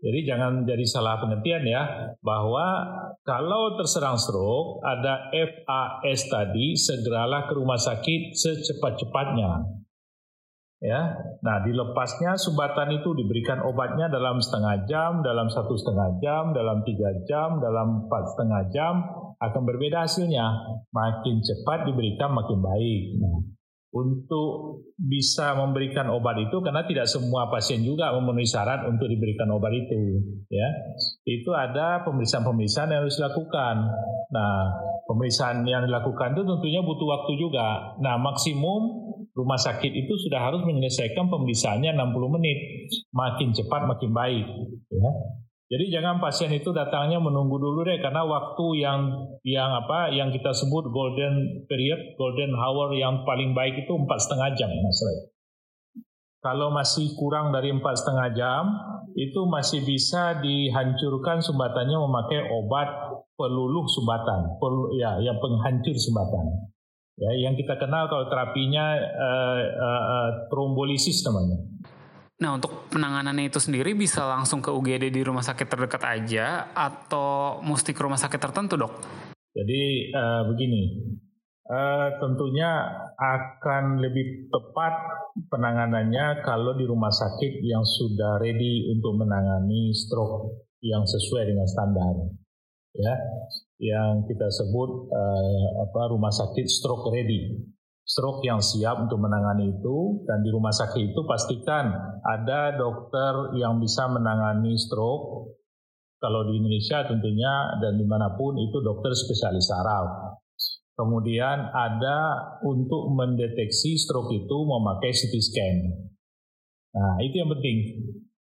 Jadi 0.00 0.24
jangan 0.24 0.64
jadi 0.64 0.84
salah 0.88 1.20
pengertian 1.20 1.60
ya 1.68 2.16
bahwa 2.24 2.88
kalau 3.20 3.76
terserang 3.76 4.16
stroke 4.16 4.80
ada 4.80 5.28
FAS 5.28 6.24
tadi 6.32 6.72
segeralah 6.72 7.44
ke 7.44 7.52
rumah 7.52 7.76
sakit 7.76 8.32
secepat-cepatnya. 8.32 9.80
Ya, 10.80 11.12
nah 11.44 11.60
dilepasnya 11.60 12.40
sumbatan 12.40 12.96
itu 12.96 13.12
diberikan 13.12 13.60
obatnya 13.68 14.08
dalam 14.08 14.40
setengah 14.40 14.88
jam, 14.88 15.20
dalam 15.20 15.52
satu 15.52 15.76
setengah 15.76 16.16
jam, 16.24 16.56
dalam 16.56 16.80
tiga 16.88 17.20
jam, 17.28 17.60
dalam 17.60 18.08
empat 18.08 18.32
setengah 18.32 18.62
jam 18.72 18.94
akan 19.36 19.62
berbeda 19.68 20.08
hasilnya. 20.08 20.48
Makin 20.88 21.44
cepat 21.44 21.84
diberikan 21.84 22.32
makin 22.32 22.64
baik. 22.64 23.02
Nah, 23.20 23.59
untuk 23.90 24.86
bisa 24.94 25.58
memberikan 25.58 26.06
obat 26.14 26.38
itu 26.38 26.62
karena 26.62 26.86
tidak 26.86 27.10
semua 27.10 27.50
pasien 27.50 27.82
juga 27.82 28.14
memenuhi 28.14 28.46
syarat 28.46 28.86
untuk 28.86 29.10
diberikan 29.10 29.50
obat 29.50 29.74
itu 29.74 30.22
ya. 30.46 30.68
Itu 31.26 31.50
ada 31.50 32.06
pemeriksaan-pemeriksaan 32.06 32.94
yang 32.94 33.02
harus 33.02 33.18
dilakukan. 33.18 33.76
Nah 34.30 34.54
pemeriksaan 35.10 35.66
yang 35.66 35.82
dilakukan 35.90 36.38
itu 36.38 36.42
tentunya 36.46 36.80
butuh 36.86 37.08
waktu 37.18 37.32
juga. 37.34 37.98
Nah 37.98 38.14
maksimum 38.22 39.10
rumah 39.34 39.58
sakit 39.58 39.90
itu 39.90 40.14
sudah 40.22 40.38
harus 40.38 40.62
menyelesaikan 40.62 41.26
pemeriksaannya 41.26 41.90
60 41.90 42.36
menit. 42.38 42.58
Makin 43.10 43.50
cepat 43.58 43.90
makin 43.90 44.10
baik 44.14 44.46
ya 44.86 45.10
jadi 45.70 45.86
jangan 45.86 46.18
pasien 46.18 46.50
itu 46.50 46.74
datangnya 46.74 47.22
menunggu 47.22 47.54
dulu 47.54 47.86
deh 47.86 48.02
karena 48.02 48.26
waktu 48.26 48.82
yang 48.82 49.00
yang 49.46 49.70
apa 49.70 50.10
yang 50.10 50.34
kita 50.34 50.50
sebut 50.50 50.90
golden 50.90 51.62
period, 51.70 52.18
golden 52.18 52.58
hour 52.58 52.90
yang 52.90 53.22
paling 53.22 53.54
baik 53.54 53.86
itu 53.86 53.92
empat 53.94 54.18
setengah 54.18 54.50
jam 54.58 54.66
mas 54.66 54.98
Ray. 54.98 55.18
Kalau 56.42 56.74
masih 56.74 57.14
kurang 57.14 57.54
dari 57.54 57.70
empat 57.70 58.02
setengah 58.02 58.28
jam 58.34 58.64
itu 59.14 59.46
masih 59.46 59.86
bisa 59.86 60.42
dihancurkan 60.42 61.38
sumbatannya 61.38 62.02
memakai 62.02 62.50
obat 62.50 62.90
peluluh 63.38 63.86
sumbatan, 63.86 64.58
pel, 64.58 64.98
ya 64.98 65.22
yang 65.22 65.38
penghancur 65.38 65.94
sumbatan. 65.94 66.66
Ya, 67.20 67.30
yang 67.46 67.54
kita 67.54 67.76
kenal 67.76 68.08
kalau 68.08 68.26
terapinya 68.32 68.96
uh, 68.96 69.60
uh, 69.60 70.02
uh, 70.02 70.30
trombolisis 70.48 71.20
namanya. 71.22 71.60
Nah, 72.40 72.56
untuk 72.56 72.88
penanganannya 72.88 73.52
itu 73.52 73.60
sendiri 73.60 73.92
bisa 73.92 74.24
langsung 74.24 74.64
ke 74.64 74.72
UGD 74.72 75.12
di 75.12 75.20
rumah 75.20 75.44
sakit 75.44 75.68
terdekat 75.68 76.02
aja 76.08 76.72
atau 76.72 77.60
mesti 77.60 77.92
ke 77.92 78.00
rumah 78.00 78.16
sakit 78.16 78.40
tertentu, 78.40 78.80
Dok? 78.80 78.92
Jadi 79.52 80.08
uh, 80.16 80.42
begini. 80.48 80.82
Uh, 81.70 82.18
tentunya 82.18 82.82
akan 83.14 84.02
lebih 84.02 84.50
tepat 84.50 84.94
penanganannya 85.54 86.42
kalau 86.42 86.74
di 86.74 86.82
rumah 86.82 87.14
sakit 87.14 87.62
yang 87.62 87.86
sudah 87.86 88.42
ready 88.42 88.90
untuk 88.90 89.14
menangani 89.14 89.94
stroke 89.94 90.66
yang 90.82 91.06
sesuai 91.06 91.46
dengan 91.46 91.70
standar 91.70 92.34
ya 92.96 93.14
yang 93.78 94.26
kita 94.26 94.50
sebut 94.50 94.90
uh, 95.14 95.68
apa 95.86 96.10
rumah 96.10 96.32
sakit 96.34 96.66
stroke 96.66 97.08
ready 97.14 97.54
stroke 98.10 98.42
yang 98.42 98.58
siap 98.58 98.98
untuk 98.98 99.22
menangani 99.22 99.70
itu 99.70 100.26
dan 100.26 100.42
di 100.42 100.50
rumah 100.50 100.74
sakit 100.74 101.14
itu 101.14 101.20
pastikan 101.30 101.94
ada 102.26 102.74
dokter 102.74 103.54
yang 103.54 103.78
bisa 103.78 104.10
menangani 104.10 104.74
stroke 104.74 105.54
kalau 106.18 106.42
di 106.50 106.58
Indonesia 106.58 107.06
tentunya 107.06 107.78
dan 107.78 107.94
di 107.94 108.04
mana 108.04 108.34
pun 108.34 108.58
itu 108.58 108.82
dokter 108.82 109.14
spesialis 109.14 109.70
saraf 109.70 110.40
Kemudian 111.00 111.72
ada 111.72 112.18
untuk 112.60 113.08
mendeteksi 113.16 113.96
stroke 113.96 114.36
itu 114.36 114.56
memakai 114.68 115.16
CT 115.16 115.34
scan. 115.40 115.76
Nah, 116.92 117.16
itu 117.24 117.40
yang 117.40 117.48
penting. 117.48 117.78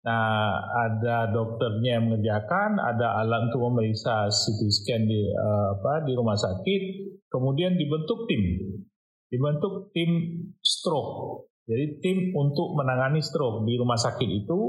Nah, 0.05 0.61
ada 0.85 1.33
dokternya 1.33 1.97
yang 1.97 2.13
mengerjakan, 2.13 2.77
ada 2.77 3.25
alat 3.25 3.49
untuk 3.49 3.73
memeriksa 3.73 4.29
CT 4.29 4.61
scan 4.69 5.01
di 5.09 5.33
uh, 5.33 5.81
apa 5.81 6.05
di 6.05 6.13
rumah 6.13 6.37
sakit, 6.37 6.83
kemudian 7.33 7.73
dibentuk 7.81 8.29
tim. 8.29 8.43
Dibentuk 9.33 9.89
tim 9.97 10.11
stroke. 10.61 11.49
Jadi 11.65 12.05
tim 12.05 12.19
untuk 12.37 12.77
menangani 12.77 13.25
stroke 13.25 13.65
di 13.65 13.81
rumah 13.81 13.97
sakit 13.97 14.29
itu 14.29 14.61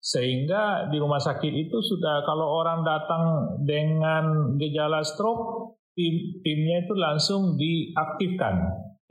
sehingga 0.00 0.88
di 0.88 0.96
rumah 0.96 1.20
sakit 1.20 1.52
itu 1.52 1.76
sudah 1.82 2.24
kalau 2.24 2.62
orang 2.62 2.86
datang 2.86 3.24
dengan 3.68 4.56
gejala 4.56 5.04
stroke 5.04 5.76
tim 5.92 6.40
timnya 6.40 6.88
itu 6.88 6.94
langsung 6.96 7.60
diaktifkan 7.60 8.54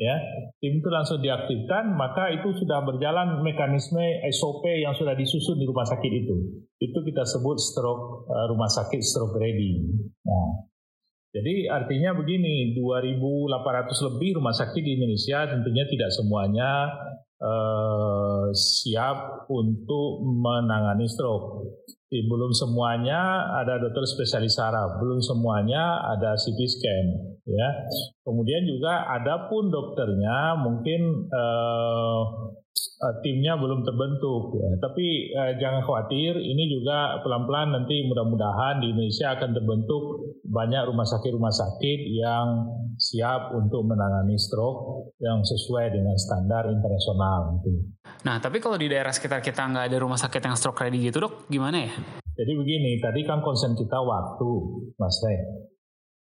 ya. 0.01 0.15
Tim 0.57 0.81
itu 0.81 0.89
langsung 0.89 1.21
diaktifkan 1.21 1.93
maka 1.93 2.33
itu 2.33 2.57
sudah 2.57 2.81
berjalan 2.81 3.45
mekanisme 3.45 4.01
SOP 4.33 4.65
yang 4.65 4.97
sudah 4.97 5.13
disusun 5.13 5.61
di 5.61 5.69
rumah 5.69 5.85
sakit 5.85 6.11
itu. 6.25 6.65
Itu 6.81 7.05
kita 7.05 7.21
sebut 7.21 7.61
stroke 7.61 8.25
uh, 8.33 8.49
rumah 8.49 8.71
sakit 8.71 9.03
stroke 9.03 9.37
ready 9.37 9.77
nah 10.25 10.65
jadi 11.35 11.69
artinya 11.69 12.15
begini 12.15 12.73
2.800 12.75 14.07
lebih 14.13 14.39
rumah 14.39 14.55
sakit 14.55 14.81
di 14.81 14.95
Indonesia 14.95 15.47
tentunya 15.47 15.83
tidak 15.87 16.09
semuanya 16.15 16.69
uh, 17.43 18.47
siap 18.55 19.49
untuk 19.51 20.23
menangani 20.23 21.05
stroke 21.09 21.77
belum 22.07 22.55
semuanya 22.55 23.51
ada 23.59 23.83
dokter 23.83 24.07
spesialis 24.07 24.55
saraf, 24.55 24.95
belum 25.03 25.19
semuanya 25.19 26.07
ada 26.07 26.39
CT 26.39 26.59
scan, 26.63 27.07
ya. 27.43 27.69
Kemudian 28.23 28.63
juga 28.63 29.11
ada 29.11 29.51
pun 29.51 29.67
dokternya 29.67 30.55
mungkin 30.55 31.27
uh, 31.27 32.21
uh, 33.03 33.15
timnya 33.19 33.59
belum 33.59 33.83
terbentuk, 33.83 34.55
ya. 34.55 34.79
Tapi 34.79 35.35
uh, 35.35 35.51
jangan 35.59 35.83
khawatir, 35.83 36.39
ini 36.39 36.71
juga 36.71 37.19
pelan-pelan 37.27 37.75
nanti 37.75 38.07
mudah-mudahan 38.07 38.79
di 38.79 38.95
Indonesia 38.95 39.35
akan 39.35 39.51
terbentuk 39.51 40.26
banyak 40.47 40.87
rumah 40.87 41.03
sakit-rumah 41.03 41.51
sakit 41.51 41.99
yang 42.07 42.47
siap 42.95 43.51
untuk 43.51 43.83
menangani 43.83 44.39
stroke 44.39 45.11
yang 45.19 45.43
sesuai 45.43 45.91
dengan 45.91 46.15
standar 46.15 46.71
internasional. 46.71 47.59
Gitu. 47.59 47.69
Nah, 48.23 48.39
tapi 48.39 48.63
kalau 48.63 48.79
di 48.79 48.87
daerah 48.87 49.11
sekitar 49.11 49.43
kita 49.43 49.67
nggak 49.67 49.91
ada 49.91 49.97
rumah 49.99 50.17
sakit 50.17 50.39
yang 50.39 50.55
stroke 50.55 50.79
ready 50.79 51.03
gitu 51.03 51.19
dok, 51.19 51.51
gimana 51.51 51.83
ya? 51.83 51.93
Jadi 52.37 52.53
begini, 52.55 53.01
tadi 53.03 53.27
kan 53.27 53.43
konsen 53.43 53.75
kita 53.75 53.99
waktu, 53.99 54.51
Mas 54.95 55.19
Teh. 55.19 55.39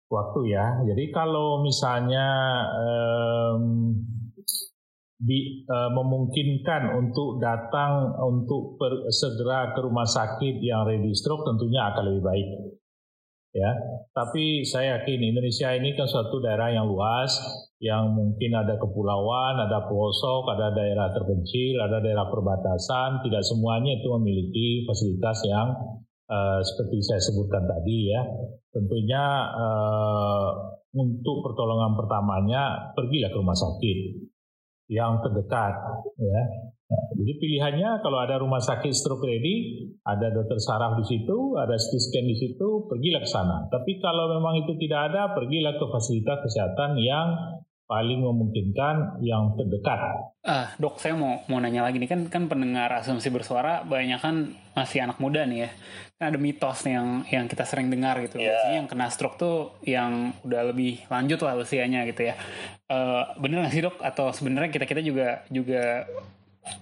Waktu 0.07 0.41
ya. 0.51 0.67
Jadi 0.87 1.11
kalau 1.11 1.67
misalnya 1.67 2.27
um, 2.79 3.63
di, 5.19 5.67
uh, 5.67 5.91
memungkinkan 5.91 6.95
untuk 6.95 7.41
datang 7.41 8.15
untuk 8.23 8.79
per, 8.79 9.11
segera 9.11 9.73
ke 9.73 9.81
rumah 9.83 10.07
sakit 10.07 10.61
yang 10.63 10.85
ready 10.85 11.11
stroke 11.17 11.43
tentunya 11.43 11.91
akan 11.91 12.05
lebih 12.13 12.23
baik 12.23 12.49
ya. 13.57 13.73
Tapi 14.13 14.63
saya 14.69 15.01
yakin 15.01 15.33
Indonesia 15.33 15.73
ini 15.73 15.97
kan 15.97 16.05
suatu 16.05 16.45
daerah 16.45 16.77
yang 16.77 16.85
luas, 16.89 17.33
yang 17.81 18.13
mungkin 18.13 18.53
ada 18.53 18.77
kepulauan, 18.77 19.57
ada 19.57 19.89
pelosok, 19.89 20.53
ada 20.53 20.77
daerah 20.77 21.09
terpencil, 21.17 21.81
ada 21.81 22.05
daerah 22.05 22.29
perbatasan. 22.29 23.25
Tidak 23.25 23.43
semuanya 23.45 23.97
itu 23.97 24.09
memiliki 24.21 24.85
fasilitas 24.85 25.41
yang 25.49 25.73
uh, 26.29 26.61
seperti 26.61 27.01
saya 27.01 27.21
sebutkan 27.25 27.65
tadi 27.65 28.13
ya. 28.13 28.23
Tentunya 28.73 29.25
uh, 29.57 30.49
untuk 30.97 31.45
pertolongan 31.45 31.97
pertamanya 31.97 32.93
pergilah 32.93 33.33
ke 33.33 33.39
rumah 33.41 33.57
sakit 33.57 33.99
yang 34.87 35.19
terdekat 35.19 35.75
ya 36.15 36.43
Nah, 36.87 37.03
jadi 37.19 37.33
pilihannya 37.43 37.91
kalau 37.99 38.19
ada 38.23 38.39
rumah 38.39 38.63
sakit 38.63 38.95
stroke 38.95 39.27
ready, 39.27 39.91
ada 40.07 40.31
dokter 40.31 40.63
saraf 40.63 40.95
di 41.03 41.05
situ, 41.11 41.59
ada 41.59 41.75
CT 41.75 41.99
scan 41.99 42.27
di 42.31 42.37
situ, 42.39 42.87
pergilah 42.87 43.27
ke 43.27 43.31
sana. 43.31 43.67
Tapi 43.67 43.99
kalau 43.99 44.31
memang 44.39 44.63
itu 44.63 44.79
tidak 44.79 45.11
ada, 45.11 45.35
pergilah 45.35 45.75
ke 45.75 45.87
fasilitas 45.91 46.39
kesehatan 46.47 46.95
yang 47.03 47.59
paling 47.87 48.19
memungkinkan 48.19 49.23
yang 49.23 49.55
terdekat. 49.55 49.99
Ah, 50.43 50.75
dok, 50.79 50.99
saya 50.99 51.15
mau 51.15 51.43
mau 51.47 51.63
nanya 51.63 51.87
lagi 51.87 52.03
nih 52.03 52.11
kan 52.11 52.21
kan 52.27 52.51
pendengar 52.51 52.91
asumsi 52.91 53.31
bersuara 53.31 53.87
banyak 53.87 54.19
kan 54.19 54.55
masih 54.75 55.07
anak 55.07 55.23
muda 55.23 55.47
nih 55.47 55.67
ya. 55.67 55.71
Kan 56.19 56.35
ada 56.35 56.39
mitos 56.39 56.83
nih 56.83 56.99
yang 56.99 57.09
yang 57.31 57.45
kita 57.47 57.63
sering 57.63 57.87
dengar 57.91 58.19
gitu. 58.27 58.43
Yeah. 58.43 58.55
Biasanya 58.55 58.77
yang 58.79 58.89
kena 58.91 59.07
stroke 59.11 59.39
tuh 59.39 59.75
yang 59.87 60.35
udah 60.43 60.71
lebih 60.75 61.03
lanjut 61.07 61.39
lah 61.47 61.55
usianya 61.59 62.03
gitu 62.11 62.27
ya. 62.27 62.35
Uh, 62.91 63.27
bener 63.39 63.63
nggak 63.63 63.75
sih 63.75 63.83
dok? 63.83 63.99
Atau 64.03 64.35
sebenarnya 64.35 64.71
kita 64.71 64.87
kita 64.87 65.03
juga 65.03 65.47
juga 65.51 66.11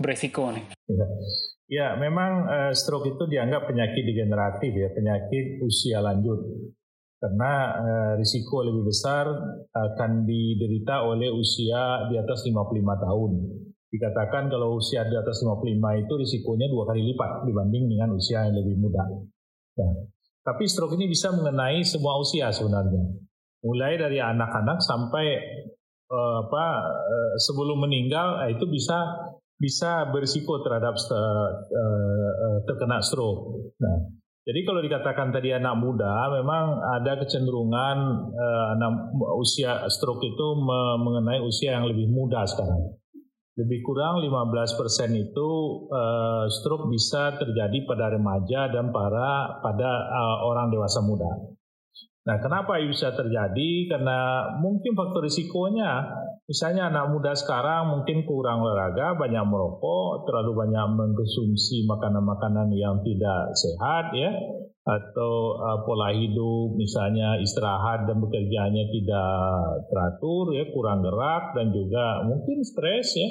beresiko 0.01 0.51
nih. 0.53 0.65
Ya, 0.89 1.07
ya 1.69 1.87
memang 1.97 2.49
uh, 2.49 2.73
stroke 2.73 3.09
itu 3.09 3.25
dianggap 3.29 3.69
penyakit 3.69 4.03
degeneratif 4.05 4.73
ya, 4.73 4.89
penyakit 4.93 5.61
usia 5.65 6.01
lanjut. 6.01 6.41
Karena 7.21 7.53
uh, 7.73 8.13
risiko 8.21 8.61
lebih 8.61 8.85
besar 8.85 9.25
akan 9.73 10.29
diderita 10.29 11.09
oleh 11.09 11.33
usia 11.33 12.05
di 12.13 12.21
atas 12.21 12.45
55 12.45 12.61
tahun. 12.85 13.33
Dikatakan 13.89 14.51
kalau 14.51 14.77
usia 14.77 15.07
di 15.07 15.17
atas 15.17 15.41
55 15.41 16.03
itu 16.05 16.13
risikonya 16.19 16.67
dua 16.69 16.85
kali 16.91 17.15
lipat 17.15 17.47
dibanding 17.47 17.85
dengan 17.97 18.13
usia 18.13 18.45
yang 18.45 18.59
lebih 18.59 18.77
muda. 18.77 19.07
Nah, 19.79 19.93
tapi 20.45 20.69
stroke 20.69 21.01
ini 21.01 21.09
bisa 21.09 21.33
mengenai 21.33 21.81
semua 21.87 22.21
usia 22.21 22.53
sebenarnya. 22.53 23.01
Mulai 23.65 23.97
dari 23.97 24.21
anak-anak 24.21 24.85
sampai 24.85 25.27
uh, 26.13 26.37
apa 26.45 26.65
uh, 26.85 27.33
sebelum 27.41 27.81
meninggal 27.81 28.45
itu 28.53 28.69
bisa 28.69 28.99
bisa 29.59 30.11
berisiko 30.11 30.61
terhadap 30.67 30.95
uh, 30.99 31.51
uh, 31.73 32.59
terkena 32.67 32.99
stroke. 33.01 33.75
Nah, 33.79 33.99
jadi 34.45 34.61
kalau 34.69 34.85
dikatakan 34.85 35.33
tadi 35.33 35.57
anak 35.57 35.81
muda, 35.81 36.29
memang 36.37 36.77
ada 37.01 37.17
kecenderungan 37.17 37.97
uh, 38.29 38.67
anak 38.77 38.93
usia 39.41 39.89
stroke 39.89 40.21
itu 40.21 40.47
me 40.61 41.01
mengenai 41.01 41.41
usia 41.41 41.81
yang 41.81 41.89
lebih 41.89 42.13
muda 42.13 42.45
sekarang. 42.45 42.99
Lebih 43.55 43.87
kurang 43.87 44.19
15% 44.19 45.15
itu 45.15 45.51
uh, 45.89 46.45
stroke 46.51 46.91
bisa 46.91 47.39
terjadi 47.39 47.87
pada 47.87 48.11
remaja 48.11 48.67
dan 48.69 48.91
para 48.91 49.63
pada 49.63 49.91
uh, 50.11 50.37
orang 50.51 50.75
dewasa 50.75 51.01
muda. 51.01 51.55
Nah, 52.25 52.37
kenapa 52.41 52.81
bisa 52.85 53.13
terjadi? 53.13 53.89
Karena 53.89 54.49
mungkin 54.57 54.97
faktor 54.97 55.29
risikonya, 55.29 56.09
misalnya 56.45 56.93
anak 56.93 57.09
muda 57.13 57.33
sekarang 57.33 57.89
mungkin 57.93 58.29
kurang 58.29 58.61
olahraga, 58.61 59.17
banyak 59.17 59.45
merokok, 59.49 60.29
terlalu 60.29 60.65
banyak 60.65 60.87
mengkonsumsi 60.93 61.89
makanan-makanan 61.89 62.69
yang 62.77 63.01
tidak 63.01 63.53
sehat, 63.57 64.13
ya, 64.13 64.31
atau 64.85 65.57
uh, 65.57 65.79
pola 65.89 66.13
hidup, 66.13 66.77
misalnya 66.77 67.41
istirahat 67.41 68.05
dan 68.05 68.21
bekerjanya 68.21 68.85
tidak 68.93 69.37
teratur, 69.89 70.53
ya, 70.53 70.65
kurang 70.69 71.01
gerak 71.01 71.57
dan 71.57 71.73
juga 71.73 72.29
mungkin 72.29 72.61
stres, 72.61 73.17
ya. 73.17 73.29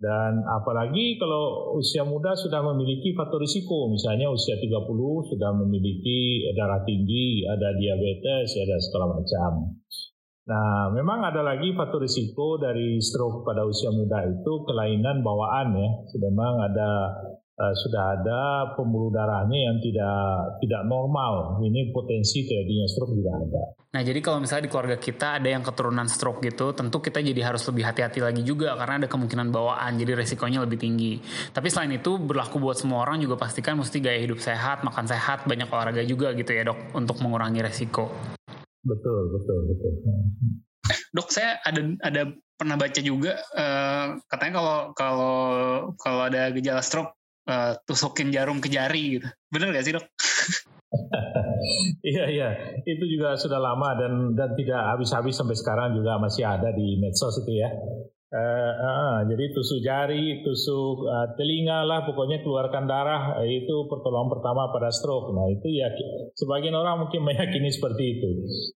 Dan 0.00 0.40
apalagi 0.48 1.20
kalau 1.20 1.76
usia 1.76 2.08
muda 2.08 2.32
sudah 2.32 2.64
memiliki 2.72 3.12
faktor 3.12 3.36
risiko, 3.36 3.92
misalnya 3.92 4.32
usia 4.32 4.56
30 4.56 4.88
sudah 5.28 5.52
memiliki 5.60 6.48
darah 6.56 6.80
tinggi, 6.88 7.44
ada 7.44 7.76
diabetes, 7.76 8.56
ada 8.56 8.80
segala 8.80 9.20
macam. 9.20 9.76
Nah, 10.50 10.90
memang 10.90 11.22
ada 11.22 11.46
lagi 11.46 11.70
faktor 11.78 12.02
risiko 12.02 12.58
dari 12.58 12.98
stroke 12.98 13.46
pada 13.46 13.62
usia 13.62 13.94
muda 13.94 14.26
itu 14.26 14.66
kelainan 14.66 15.22
bawaan 15.22 15.78
ya. 15.78 15.90
Memang 16.18 16.66
ada 16.66 16.90
uh, 17.54 17.74
sudah 17.86 18.18
ada 18.18 18.40
pembuluh 18.74 19.14
darahnya 19.14 19.70
yang 19.70 19.78
tidak 19.78 20.58
tidak 20.58 20.82
normal. 20.90 21.62
Ini 21.62 21.94
potensi 21.94 22.42
terjadinya 22.50 22.86
stroke 22.90 23.14
juga 23.14 23.38
ada. 23.38 23.64
Nah, 23.94 24.02
jadi 24.02 24.18
kalau 24.18 24.42
misalnya 24.42 24.66
di 24.66 24.70
keluarga 24.70 24.98
kita 24.98 25.38
ada 25.38 25.48
yang 25.50 25.62
keturunan 25.62 26.06
stroke 26.10 26.42
gitu, 26.42 26.74
tentu 26.74 26.98
kita 26.98 27.22
jadi 27.22 27.46
harus 27.46 27.62
lebih 27.70 27.86
hati-hati 27.86 28.18
lagi 28.18 28.42
juga 28.42 28.74
karena 28.74 29.06
ada 29.06 29.08
kemungkinan 29.10 29.54
bawaan, 29.54 29.98
jadi 29.98 30.18
resikonya 30.18 30.66
lebih 30.66 30.78
tinggi. 30.82 31.18
Tapi 31.54 31.66
selain 31.70 31.94
itu 31.94 32.18
berlaku 32.18 32.58
buat 32.58 32.78
semua 32.78 33.06
orang 33.06 33.22
juga 33.22 33.38
pastikan 33.38 33.78
mesti 33.78 34.02
gaya 34.02 34.18
hidup 34.18 34.42
sehat, 34.42 34.82
makan 34.82 35.06
sehat, 35.06 35.46
banyak 35.46 35.70
olahraga 35.70 36.02
juga 36.06 36.34
gitu 36.34 36.54
ya 36.54 36.66
dok, 36.66 36.94
untuk 36.94 37.18
mengurangi 37.18 37.62
resiko. 37.62 38.38
Betul, 38.80 39.36
betul, 39.36 39.60
betul. 39.68 39.92
Dok, 41.12 41.28
saya 41.28 41.60
ada 41.62 41.80
ada 42.00 42.22
pernah 42.56 42.76
baca 42.76 43.00
juga 43.00 43.40
uh, 43.56 44.20
katanya 44.28 44.52
kalau 44.60 44.78
kalau 44.96 45.36
kalau 45.96 46.22
ada 46.28 46.52
gejala 46.52 46.84
stroke 46.84 47.16
uh, 47.48 47.76
tusukin 47.84 48.32
jarum 48.32 48.60
ke 48.60 48.68
jari 48.72 49.20
gitu. 49.20 49.28
Bener 49.52 49.72
gak 49.72 49.84
sih 49.86 49.94
dok? 49.96 50.06
Iya 52.00 52.24
iya, 52.32 52.48
itu 52.82 53.04
juga 53.06 53.36
sudah 53.36 53.60
lama 53.60 53.94
dan 53.94 54.34
dan 54.34 54.56
tidak 54.56 54.80
habis-habis 54.96 55.36
sampai 55.36 55.54
sekarang 55.54 55.94
juga 55.94 56.16
masih 56.18 56.42
ada 56.42 56.72
di 56.72 56.98
medsos 56.98 57.36
itu 57.44 57.60
ya. 57.60 57.68
Uh, 58.30 58.38
uh, 58.78 59.16
jadi 59.26 59.50
tusuk 59.50 59.82
jari, 59.82 60.46
tusuk 60.46 61.02
uh, 61.02 61.34
telinga 61.34 61.82
lah, 61.82 62.06
pokoknya 62.06 62.46
keluarkan 62.46 62.86
darah 62.86 63.34
uh, 63.34 63.42
itu 63.42 63.90
pertolongan 63.90 64.38
pertama 64.38 64.70
pada 64.70 64.86
stroke. 64.94 65.34
Nah 65.34 65.50
itu 65.50 65.66
ya 65.66 65.90
sebagian 66.38 66.78
orang 66.78 67.02
mungkin 67.02 67.24
meyakini 67.26 67.74
seperti 67.74 68.22
itu. 68.22 68.30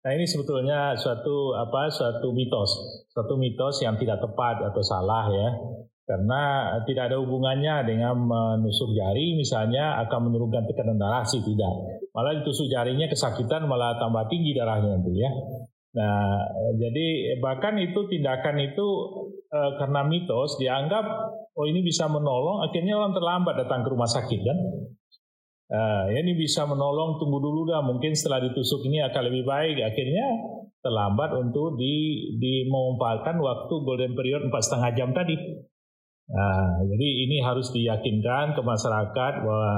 Nah 0.09 0.17
ini 0.17 0.25
sebetulnya 0.25 0.97
suatu 0.97 1.53
apa 1.53 1.93
suatu 1.93 2.33
mitos, 2.33 3.05
suatu 3.12 3.37
mitos 3.37 3.85
yang 3.85 4.01
tidak 4.01 4.25
tepat 4.25 4.73
atau 4.73 4.81
salah 4.81 5.29
ya. 5.29 5.49
Karena 6.09 6.73
tidak 6.88 7.12
ada 7.12 7.21
hubungannya 7.21 7.85
dengan 7.85 8.25
menusuk 8.25 8.97
jari 8.97 9.37
misalnya 9.37 10.01
akan 10.09 10.33
menurunkan 10.33 10.65
tekanan 10.65 10.97
darah 10.97 11.29
sih 11.29 11.45
tidak. 11.45 12.01
Malah 12.17 12.41
ditusuk 12.41 12.73
jarinya 12.73 13.05
kesakitan 13.05 13.69
malah 13.69 14.01
tambah 14.01 14.33
tinggi 14.33 14.57
darahnya 14.57 14.97
nanti 14.97 15.12
ya. 15.12 15.29
Nah, 15.93 16.41
jadi 16.81 17.37
bahkan 17.45 17.77
itu 17.77 18.09
tindakan 18.09 18.57
itu 18.65 18.87
e, 19.53 19.61
karena 19.77 20.01
mitos 20.09 20.57
dianggap 20.57 21.05
oh 21.53 21.67
ini 21.69 21.85
bisa 21.85 22.09
menolong, 22.09 22.65
akhirnya 22.65 22.97
orang 22.97 23.12
terlambat 23.12 23.55
datang 23.61 23.85
ke 23.85 23.88
rumah 23.93 24.09
sakit 24.09 24.41
kan. 24.41 24.59
Nah, 25.73 26.05
ini 26.12 26.37
bisa 26.37 26.69
menolong 26.69 27.17
tunggu 27.17 27.41
dulu 27.41 27.65
dah 27.65 27.81
mungkin 27.81 28.12
setelah 28.12 28.45
ditusuk 28.45 28.85
ini 28.88 29.01
akan 29.09 29.23
lebih 29.33 29.49
baik 29.49 29.81
akhirnya 29.81 30.27
terlambat 30.85 31.33
untuk 31.33 31.81
di, 31.81 32.29
di 32.37 32.69
memanfaatkan 32.69 33.41
waktu 33.41 33.75
golden 33.81 34.12
period 34.12 34.45
empat 34.45 34.69
setengah 34.69 34.91
jam 34.93 35.17
tadi. 35.17 35.33
Nah, 36.33 36.77
jadi 36.85 37.09
ini 37.29 37.41
harus 37.41 37.73
diyakinkan 37.73 38.53
ke 38.53 38.61
masyarakat 38.61 39.33
bahwa 39.47 39.73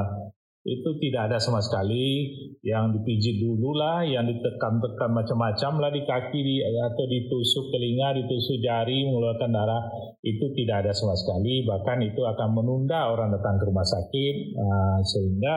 itu 0.65 0.97
tidak 0.97 1.29
ada 1.29 1.37
sama 1.37 1.61
sekali 1.61 2.33
yang 2.65 2.97
dipijit 2.97 3.37
dulu 3.37 3.77
lah, 3.77 4.01
yang 4.01 4.25
ditekan-tekan 4.25 5.13
macam-macam 5.13 5.73
lah 5.77 5.91
di 5.93 6.03
kaki 6.09 6.41
di, 6.41 6.65
atau 6.65 7.05
ditusuk 7.05 7.69
telinga, 7.69 8.17
ditusuk 8.17 8.65
jari, 8.65 9.05
mengeluarkan 9.05 9.53
darah 9.53 9.83
itu 10.25 10.57
tidak 10.57 10.89
ada 10.89 10.93
sama 10.97 11.13
sekali. 11.21 11.69
Bahkan 11.69 11.99
itu 12.09 12.25
akan 12.25 12.49
menunda 12.57 13.13
orang 13.13 13.37
datang 13.37 13.61
ke 13.61 13.65
rumah 13.69 13.85
sakit 13.85 14.35
uh, 14.57 14.99
sehingga 15.05 15.57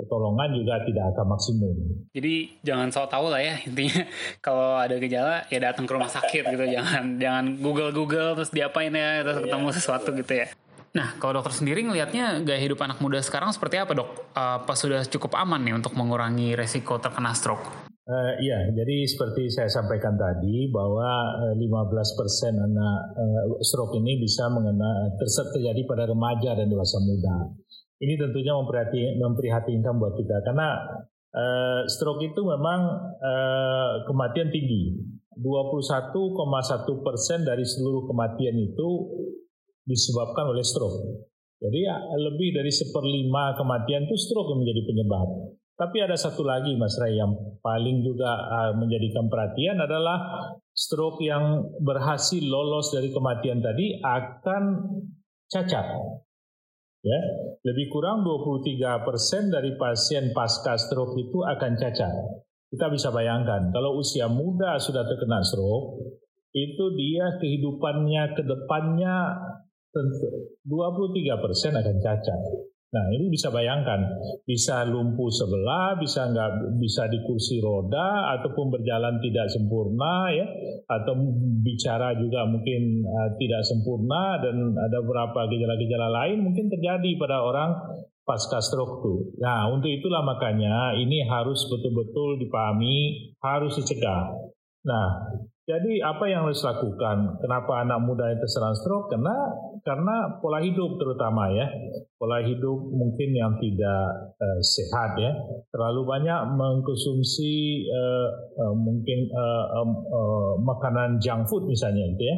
pertolongan 0.00 0.56
juga 0.56 0.80
tidak 0.88 1.04
akan 1.12 1.26
maksimum. 1.28 1.76
Jadi 2.16 2.34
jangan 2.64 2.88
sok 2.88 3.12
tahu 3.12 3.28
lah 3.28 3.44
ya 3.44 3.60
intinya 3.68 4.06
kalau 4.46 4.80
ada 4.80 4.96
gejala 4.96 5.44
ya 5.52 5.58
datang 5.60 5.84
ke 5.84 5.92
rumah 5.92 6.08
sakit 6.08 6.48
gitu 6.54 6.64
jangan 6.70 7.20
jangan 7.20 7.44
Google 7.60 7.92
Google 7.92 8.32
terus 8.38 8.48
diapain 8.48 8.96
ya 8.96 9.26
terus 9.26 9.44
ketemu 9.44 9.68
sesuatu 9.76 10.08
gitu 10.16 10.34
ya. 10.40 10.48
Nah, 10.96 11.20
kalau 11.20 11.40
dokter 11.40 11.52
sendiri 11.52 11.84
ngelihatnya 11.84 12.40
gaya 12.46 12.60
hidup 12.60 12.80
anak 12.80 12.98
muda 13.04 13.20
sekarang 13.20 13.52
seperti 13.52 13.76
apa 13.76 13.92
dok? 13.92 14.32
Apa 14.32 14.72
sudah 14.72 15.04
cukup 15.04 15.36
aman 15.36 15.60
nih 15.60 15.76
untuk 15.76 15.92
mengurangi 15.92 16.56
resiko 16.56 16.96
terkena 16.96 17.36
stroke? 17.36 17.88
Uh, 18.08 18.32
iya, 18.40 18.72
jadi 18.72 19.04
seperti 19.04 19.52
saya 19.52 19.68
sampaikan 19.68 20.16
tadi 20.16 20.72
bahwa 20.72 21.04
uh, 21.44 21.52
15% 21.52 22.56
anak 22.56 22.98
uh, 23.12 23.60
stroke 23.60 24.00
ini 24.00 24.16
bisa 24.16 24.48
mengena 24.48 25.12
terjadi 25.20 25.84
pada 25.84 26.08
remaja 26.08 26.56
dan 26.56 26.72
dewasa 26.72 26.96
muda. 27.04 27.52
Ini 28.00 28.16
tentunya 28.16 28.56
memprihatinkan 29.20 30.00
buat 30.00 30.16
kita 30.16 30.40
karena 30.40 30.68
uh, 31.36 31.84
stroke 31.84 32.24
itu 32.24 32.40
memang 32.48 32.80
uh, 33.20 34.08
kematian 34.08 34.48
tinggi. 34.48 34.96
21,1 35.36 37.04
persen 37.04 37.44
dari 37.44 37.62
seluruh 37.62 38.08
kematian 38.08 38.56
itu 38.56 38.88
disebabkan 39.88 40.52
oleh 40.52 40.60
stroke. 40.60 41.24
Jadi 41.58 41.78
ya, 41.82 41.96
lebih 42.20 42.54
dari 42.54 42.70
seperlima 42.70 43.56
kematian 43.56 44.06
itu 44.06 44.14
stroke 44.14 44.52
yang 44.52 44.60
menjadi 44.62 44.82
penyebab. 44.84 45.28
Tapi 45.78 46.02
ada 46.02 46.18
satu 46.18 46.42
lagi 46.42 46.74
Mas 46.74 46.98
Ray 46.98 47.18
yang 47.18 47.34
paling 47.62 48.02
juga 48.02 48.34
uh, 48.34 48.72
menjadikan 48.74 49.30
perhatian 49.30 49.78
adalah 49.78 50.50
stroke 50.74 51.22
yang 51.22 51.70
berhasil 51.82 52.42
lolos 52.42 52.90
dari 52.90 53.14
kematian 53.14 53.62
tadi 53.62 53.98
akan 54.02 54.62
cacat. 55.46 55.86
Ya, 56.98 57.18
lebih 57.62 57.94
kurang 57.94 58.26
23% 58.26 59.06
persen 59.06 59.54
dari 59.54 59.78
pasien 59.78 60.34
pasca 60.34 60.74
stroke 60.74 61.14
itu 61.14 61.46
akan 61.46 61.78
cacat. 61.78 62.14
Kita 62.74 62.90
bisa 62.90 63.14
bayangkan 63.14 63.70
kalau 63.70 64.02
usia 64.02 64.26
muda 64.26 64.82
sudah 64.82 65.06
terkena 65.06 65.46
stroke, 65.46 66.18
itu 66.58 66.84
dia 66.98 67.38
kehidupannya 67.38 68.34
ke 68.34 68.42
depannya 68.42 69.14
tentu 69.92 70.28
23 70.66 71.42
persen 71.42 71.72
akan 71.76 71.96
cacat. 72.00 72.40
Nah 72.88 73.04
ini 73.12 73.28
bisa 73.28 73.52
bayangkan, 73.52 74.00
bisa 74.48 74.80
lumpuh 74.88 75.28
sebelah, 75.28 76.00
bisa 76.00 76.24
nggak 76.32 76.80
bisa 76.80 77.04
di 77.12 77.20
kursi 77.20 77.60
roda, 77.60 78.32
ataupun 78.40 78.72
berjalan 78.72 79.20
tidak 79.20 79.52
sempurna 79.52 80.32
ya, 80.32 80.48
atau 80.88 81.12
bicara 81.60 82.16
juga 82.16 82.48
mungkin 82.48 83.04
uh, 83.04 83.36
tidak 83.36 83.60
sempurna 83.68 84.40
dan 84.40 84.72
ada 84.72 85.04
beberapa 85.04 85.52
gejala-gejala 85.52 86.08
lain 86.08 86.40
mungkin 86.40 86.72
terjadi 86.72 87.10
pada 87.20 87.44
orang 87.44 87.76
pasca 88.24 88.64
stroke 88.64 89.04
itu. 89.04 89.36
Nah 89.40 89.68
untuk 89.68 89.92
itulah 89.92 90.24
makanya 90.24 90.96
ini 90.96 91.28
harus 91.28 91.68
betul-betul 91.68 92.40
dipahami, 92.40 93.36
harus 93.44 93.76
dicegah. 93.76 94.32
Nah 94.88 95.08
jadi 95.68 96.00
apa 96.00 96.24
yang 96.32 96.48
harus 96.48 96.64
dilakukan? 96.64 97.44
Kenapa 97.44 97.84
anak 97.84 98.00
muda 98.00 98.32
yang 98.32 98.40
terserang 98.40 98.72
stroke? 98.72 99.12
Karena 99.12 99.36
karena 99.84 100.40
pola 100.40 100.64
hidup 100.64 100.96
terutama 100.96 101.52
ya, 101.52 101.68
pola 102.16 102.40
hidup 102.40 102.88
mungkin 102.88 103.36
yang 103.36 103.52
tidak 103.60 104.32
uh, 104.40 104.60
sehat 104.64 105.20
ya, 105.20 105.28
terlalu 105.68 106.08
banyak 106.08 106.40
mengkonsumsi 106.56 107.84
uh, 107.84 108.28
uh, 108.64 108.74
mungkin 108.80 109.28
uh, 109.28 109.64
um, 109.84 109.90
uh, 110.08 110.52
makanan 110.64 111.20
junk 111.20 111.44
food 111.52 111.68
misalnya 111.68 112.16
gitu 112.16 112.24
ya, 112.24 112.36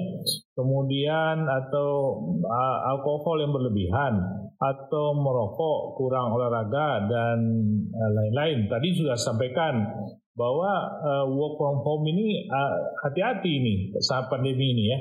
kemudian 0.58 1.46
atau 1.46 2.18
uh, 2.42 2.78
alkohol 2.98 3.38
yang 3.38 3.54
berlebihan 3.54 4.26
atau 4.58 5.14
merokok, 5.14 5.96
kurang 5.96 6.34
olahraga 6.34 7.06
dan 7.06 7.38
lain-lain. 7.94 8.66
Uh, 8.66 8.74
Tadi 8.74 8.88
sudah 8.92 9.14
sampaikan 9.14 9.86
bahwa 10.34 10.72
uh, 11.02 11.26
work 11.30 11.58
from 11.58 11.82
home 11.82 12.04
ini 12.06 12.46
hati 12.48 13.20
hati-hati 13.20 13.50
ini 13.50 13.74
saat 14.00 14.30
pandemi 14.30 14.72
ini 14.72 14.84
ya. 14.88 14.98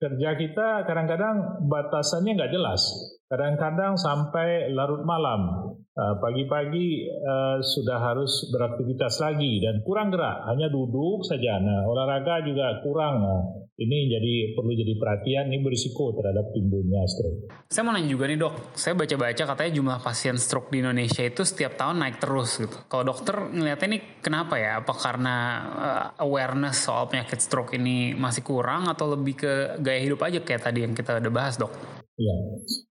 Kerja 0.00 0.32
kita 0.32 0.88
kadang-kadang 0.88 1.68
batasannya 1.68 2.32
nggak 2.32 2.52
jelas. 2.56 2.80
Kadang-kadang 3.28 4.00
sampai 4.00 4.72
larut 4.72 5.04
malam. 5.04 5.70
Uh, 5.90 6.16
pagi-pagi 6.22 7.04
uh, 7.12 7.60
sudah 7.60 8.00
harus 8.00 8.48
beraktivitas 8.48 9.20
lagi 9.20 9.60
dan 9.60 9.84
kurang 9.84 10.08
gerak, 10.08 10.48
hanya 10.48 10.72
duduk 10.72 11.20
saja. 11.28 11.60
Nah, 11.60 11.84
olahraga 11.84 12.40
juga 12.40 12.80
kurang. 12.80 13.20
Nah, 13.20 13.40
ini 13.80 14.12
jadi 14.12 14.52
perlu 14.52 14.76
jadi 14.76 14.92
perhatian 14.92 15.44
ini 15.48 15.64
berisiko 15.64 16.12
terhadap 16.12 16.52
timbulnya 16.52 17.00
stroke. 17.08 17.48
Saya 17.72 17.88
mau 17.88 17.96
nanya 17.96 18.12
juga 18.12 18.28
nih 18.28 18.36
dok, 18.36 18.76
saya 18.76 18.92
baca-baca 18.92 19.42
katanya 19.56 19.72
jumlah 19.72 19.98
pasien 20.04 20.36
stroke 20.36 20.68
di 20.68 20.84
Indonesia 20.84 21.24
itu 21.24 21.40
setiap 21.48 21.80
tahun 21.80 21.96
naik 22.04 22.20
terus 22.20 22.60
gitu. 22.60 22.76
Kalau 22.92 23.08
dokter 23.08 23.40
ngeliatnya 23.40 23.88
ini 23.96 23.98
kenapa 24.20 24.60
ya? 24.60 24.84
Apa 24.84 24.92
karena 24.92 25.36
uh, 25.72 26.06
awareness 26.20 26.84
soal 26.84 27.08
penyakit 27.08 27.40
stroke 27.40 27.72
ini 27.72 28.12
masih 28.12 28.44
kurang 28.44 28.84
atau 28.84 29.16
lebih 29.16 29.40
ke 29.40 29.52
gaya 29.80 30.00
hidup 30.04 30.20
aja 30.28 30.44
kayak 30.44 30.60
tadi 30.60 30.84
yang 30.84 30.92
kita 30.92 31.16
udah 31.16 31.32
bahas 31.32 31.56
dok? 31.56 31.72
Iya. 32.20 32.36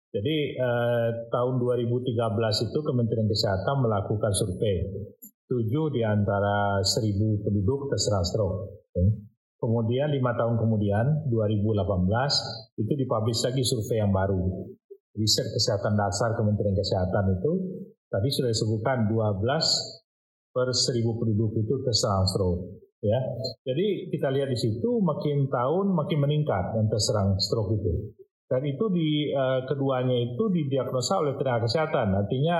Jadi 0.07 0.35
eh, 0.55 1.09
tahun 1.29 1.53
2013 1.59 2.15
itu 2.71 2.79
Kementerian 2.79 3.27
Kesehatan 3.27 3.75
melakukan 3.83 4.31
survei. 4.31 4.87
Tujuh 5.51 5.91
di 5.91 6.01
antara 6.01 6.79
seribu 6.79 7.43
penduduk 7.43 7.91
terserang 7.91 8.23
stroke. 8.23 8.87
Kemudian 9.57 10.13
lima 10.13 10.37
tahun 10.37 10.61
kemudian 10.61 11.29
2018 11.33 12.77
itu 12.77 12.91
dipublish 12.93 13.41
lagi 13.41 13.65
survei 13.65 13.97
yang 14.05 14.13
baru. 14.13 14.69
Riset 15.17 15.49
Kesehatan 15.49 15.97
Dasar 15.97 16.37
Kementerian 16.37 16.77
Kesehatan 16.77 17.41
itu 17.41 17.51
tadi 18.05 18.29
sudah 18.29 18.53
disebutkan 18.53 19.09
12 19.09 19.41
per 20.53 20.67
seribu 20.77 21.17
penduduk 21.17 21.57
itu 21.57 21.73
terserang 21.81 22.29
stroke. 22.29 22.85
Ya, 23.01 23.17
jadi 23.61 24.09
kita 24.09 24.33
lihat 24.33 24.49
di 24.49 24.57
situ 24.57 25.01
makin 25.01 25.49
tahun 25.53 25.93
makin 25.93 26.17
meningkat 26.17 26.77
yang 26.77 26.89
terserang 26.89 27.37
stroke 27.37 27.77
itu. 27.77 28.13
Dan 28.47 28.63
itu 28.63 28.87
di 28.95 29.27
uh, 29.35 29.67
keduanya 29.67 30.15
itu 30.15 30.47
didiagnosa 30.47 31.19
oleh 31.19 31.35
tenaga 31.35 31.67
kesehatan. 31.67 32.15
Artinya 32.15 32.57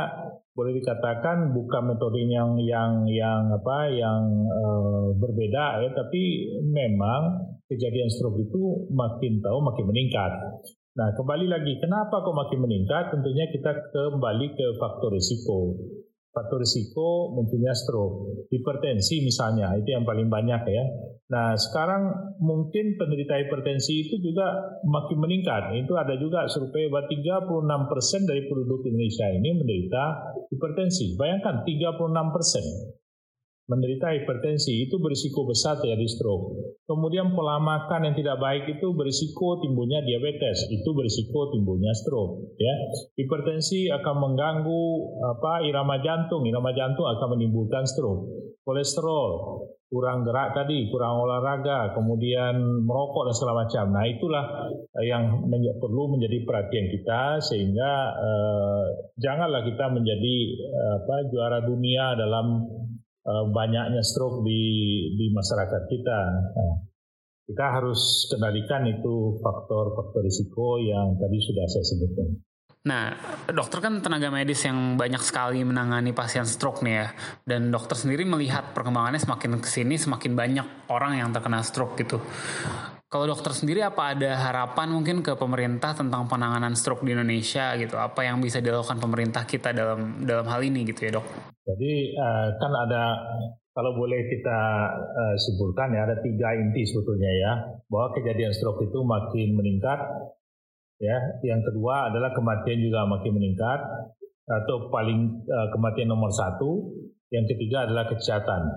boleh 0.51 0.75
dikatakan 0.83 1.55
bukan 1.55 1.83
metode 1.95 2.27
yang 2.27 2.59
yang 2.59 3.07
yang 3.07 3.47
apa 3.55 3.87
yang 3.93 4.19
uh, 4.51 5.15
berbeda 5.15 5.85
ya 5.85 5.89
tapi 5.93 6.49
memang 6.65 7.45
kejadian 7.71 8.09
stroke 8.11 8.41
itu 8.41 8.89
makin 8.91 9.39
tahu 9.39 9.63
makin 9.63 9.85
meningkat. 9.87 10.31
Nah, 10.97 11.13
kembali 11.13 11.45
lagi 11.45 11.77
kenapa 11.77 12.25
kok 12.25 12.33
makin 12.33 12.59
meningkat? 12.67 13.13
Tentunya 13.13 13.45
kita 13.53 13.71
kembali 13.93 14.57
ke 14.57 14.65
faktor 14.81 15.13
risiko. 15.13 15.77
Faktor 16.37 16.61
risiko 16.61 17.33
munculnya 17.33 17.73
stroke. 17.73 18.45
Hipertensi 18.53 19.25
misalnya, 19.25 19.73
itu 19.73 19.89
yang 19.89 20.05
paling 20.05 20.29
banyak 20.29 20.61
ya. 20.69 20.85
Nah 21.33 21.57
sekarang 21.57 22.37
mungkin 22.37 22.93
penderita 23.01 23.41
hipertensi 23.41 24.05
itu 24.05 24.21
juga 24.21 24.77
makin 24.85 25.17
meningkat. 25.17 25.73
Itu 25.81 25.97
ada 25.97 26.13
juga 26.21 26.45
survei 26.45 26.93
bahwa 26.93 27.09
36% 27.09 28.29
dari 28.29 28.45
penduduk 28.45 28.85
Indonesia 28.85 29.25
ini 29.33 29.49
menderita 29.57 30.03
hipertensi. 30.53 31.17
Bayangkan 31.17 31.65
36% 31.65 33.06
menderita 33.67 34.15
hipertensi 34.15 34.87
itu 34.87 34.95
berisiko 34.97 35.43
besar 35.43 35.75
terjadi 35.83 36.07
stroke. 36.07 36.79
Kemudian 36.87 37.35
pola 37.35 37.59
makan 37.59 38.07
yang 38.07 38.15
tidak 38.15 38.39
baik 38.39 38.63
itu 38.79 38.95
berisiko 38.95 39.59
timbulnya 39.59 39.99
diabetes, 40.07 40.71
itu 40.71 40.87
berisiko 40.95 41.51
timbulnya 41.51 41.91
stroke. 41.91 42.55
Ya, 42.55 42.73
hipertensi 43.19 43.91
akan 43.91 44.15
mengganggu 44.23 44.83
apa 45.35 45.67
irama 45.67 45.99
jantung, 45.99 46.47
irama 46.47 46.71
jantung 46.71 47.11
akan 47.11 47.35
menimbulkan 47.35 47.83
stroke. 47.83 48.55
Kolesterol, 48.63 49.31
kurang 49.87 50.27
gerak 50.27 50.51
tadi, 50.51 50.91
kurang 50.91 51.23
olahraga, 51.23 51.95
kemudian 51.95 52.59
merokok 52.83 53.31
dan 53.31 53.35
segala 53.35 53.63
macam. 53.63 53.85
Nah 53.95 54.03
itulah 54.03 54.45
yang 55.07 55.47
perlu 55.79 56.11
menjadi 56.15 56.43
perhatian 56.43 56.87
kita 56.91 57.39
sehingga 57.39 57.91
eh, 58.19 58.85
janganlah 59.23 59.63
kita 59.63 59.87
menjadi 59.87 60.35
eh, 60.59 60.93
apa 61.03 61.15
juara 61.31 61.63
dunia 61.63 62.19
dalam 62.19 62.67
Eh, 63.27 63.45
banyaknya 63.51 63.99
stroke 64.07 64.39
di 64.47 64.63
di 65.19 65.27
masyarakat 65.35 65.81
kita. 65.91 66.19
Nah, 66.55 66.75
kita 67.43 67.65
harus 67.75 68.23
kendalikan 68.31 68.87
itu 68.87 69.35
faktor-faktor 69.43 70.23
risiko 70.23 70.79
yang 70.79 71.19
tadi 71.19 71.35
sudah 71.35 71.65
saya 71.67 71.85
sebutkan. 71.91 72.27
Nah, 72.87 73.11
dokter 73.51 73.83
kan 73.83 73.99
tenaga 73.99 74.31
medis 74.31 74.63
yang 74.63 74.95
banyak 74.95 75.19
sekali 75.19 75.59
menangani 75.59 76.15
pasien 76.15 76.47
stroke 76.47 76.87
nih 76.87 77.03
ya. 77.03 77.07
Dan 77.43 77.67
dokter 77.67 77.99
sendiri 77.99 78.23
melihat 78.23 78.71
perkembangannya 78.71 79.19
semakin 79.19 79.59
ke 79.59 79.67
sini 79.67 79.99
semakin 79.99 80.31
banyak 80.31 80.67
orang 80.87 81.19
yang 81.19 81.35
terkena 81.35 81.59
stroke 81.67 81.99
gitu. 81.99 82.23
Kalau 83.07 83.23
dokter 83.23 83.55
sendiri 83.55 83.79
apa 83.79 84.11
ada 84.11 84.35
harapan 84.35 84.91
mungkin 84.91 85.23
ke 85.23 85.39
pemerintah 85.39 85.95
tentang 85.95 86.27
penanganan 86.27 86.75
stroke 86.75 87.07
di 87.07 87.15
Indonesia 87.15 87.71
gitu? 87.79 87.95
Apa 87.95 88.27
yang 88.27 88.43
bisa 88.43 88.59
dilakukan 88.59 88.99
pemerintah 88.99 89.47
kita 89.47 89.71
dalam 89.71 90.27
dalam 90.27 90.43
hal 90.43 90.59
ini 90.59 90.83
gitu 90.83 91.07
ya 91.07 91.11
dok? 91.15 91.23
Jadi 91.63 92.11
uh, 92.19 92.47
kan 92.59 92.71
ada 92.75 93.15
kalau 93.71 93.95
boleh 93.95 94.27
kita 94.27 94.59
uh, 94.91 95.35
simpulkan 95.39 95.95
ya 95.95 96.03
ada 96.03 96.19
tiga 96.19 96.51
inti 96.59 96.83
sebetulnya 96.83 97.31
ya 97.31 97.51
bahwa 97.87 98.11
kejadian 98.11 98.51
stroke 98.51 98.83
itu 98.83 98.99
makin 98.99 99.55
meningkat 99.55 99.99
ya. 100.99 101.15
Yang 101.47 101.71
kedua 101.71 102.11
adalah 102.11 102.35
kematian 102.35 102.83
juga 102.83 103.07
makin 103.07 103.39
meningkat 103.39 103.87
atau 104.51 104.91
paling 104.91 105.47
uh, 105.47 105.71
kematian 105.71 106.11
nomor 106.11 106.35
satu. 106.35 106.91
Yang 107.31 107.55
ketiga 107.55 107.87
adalah 107.87 108.11
kesehatan 108.11 108.67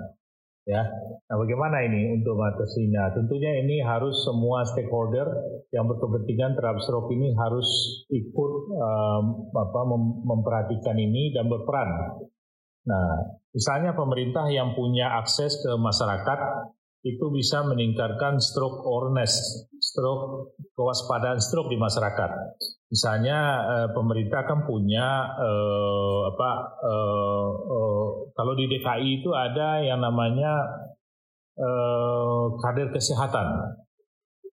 ya. 0.69 0.83
Nah, 1.31 1.37
bagaimana 1.39 1.85
ini 1.87 2.21
untuk 2.21 2.37
mengatasinya? 2.37 3.15
Tentunya 3.15 3.63
ini 3.63 3.81
harus 3.81 4.27
semua 4.27 4.67
stakeholder 4.67 5.27
yang 5.71 5.87
berkepentingan 5.87 6.59
terhadap 6.59 6.83
stroke 6.83 7.13
ini 7.15 7.33
harus 7.37 7.69
ikut 8.11 8.53
um, 8.75 9.25
apa, 9.55 9.81
mem 9.87 10.03
memperhatikan 10.27 10.97
ini 10.99 11.31
dan 11.33 11.47
berperan. 11.47 12.21
Nah, 12.89 13.09
misalnya 13.55 13.95
pemerintah 13.95 14.49
yang 14.51 14.75
punya 14.75 15.21
akses 15.21 15.61
ke 15.61 15.73
masyarakat 15.77 16.41
itu 17.01 17.33
bisa 17.33 17.65
meningkatkan 17.65 18.37
stroke 18.37 18.85
awareness, 18.85 19.65
stroke 19.91 20.55
kewaspadaan 20.79 21.43
stroke 21.43 21.67
di 21.67 21.79
masyarakat. 21.79 22.31
Misalnya 22.95 23.39
eh, 23.67 23.89
pemerintah 23.91 24.47
kan 24.47 24.63
punya 24.63 25.35
eh, 25.35 26.21
apa 26.31 26.51
eh, 26.79 27.51
eh, 27.67 28.09
kalau 28.39 28.53
di 28.55 28.71
DKI 28.71 29.11
itu 29.19 29.31
ada 29.35 29.83
yang 29.83 29.99
namanya 29.99 30.53
eh, 31.59 32.45
kader 32.63 32.95
kesehatan. 32.95 33.47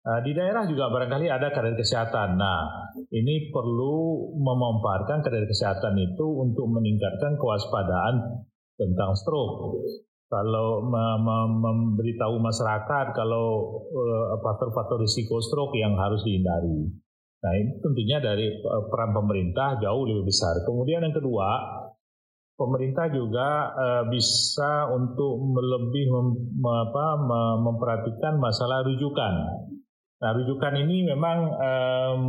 Nah, 0.07 0.22
di 0.22 0.33
daerah 0.38 0.64
juga 0.70 0.88
barangkali 0.88 1.27
ada 1.29 1.51
kader 1.51 1.75
kesehatan. 1.77 2.38
Nah, 2.38 2.94
ini 3.11 3.51
perlu 3.51 4.31
memamparkan 4.38 5.20
kader 5.20 5.44
kesehatan 5.51 5.99
itu 5.99 6.27
untuk 6.40 6.70
meningkatkan 6.70 7.37
kewaspadaan 7.37 8.40
tentang 8.79 9.12
stroke 9.18 9.83
kalau 10.26 10.82
memberitahu 11.62 12.34
masyarakat 12.42 13.14
kalau 13.14 13.78
uh, 13.86 14.34
faktor-faktor 14.42 14.98
risiko 14.98 15.38
stroke 15.38 15.78
yang 15.78 15.94
harus 15.94 16.22
dihindari. 16.26 16.90
Nah 17.46 17.52
ini 17.54 17.78
tentunya 17.78 18.18
dari 18.18 18.50
uh, 18.50 18.90
peran 18.90 19.14
pemerintah 19.14 19.78
jauh 19.78 20.02
lebih 20.02 20.26
besar. 20.26 20.66
Kemudian 20.66 21.06
yang 21.06 21.14
kedua, 21.14 21.46
pemerintah 22.58 23.06
juga 23.14 23.70
uh, 23.70 24.04
bisa 24.10 24.90
untuk 24.90 25.54
lebih 25.54 26.10
memperhatikan 27.62 28.42
masalah 28.42 28.82
rujukan. 28.82 29.34
Nah 30.16 30.30
rujukan 30.32 30.74
ini 30.80 31.06
memang 31.06 31.38
um, 31.54 32.22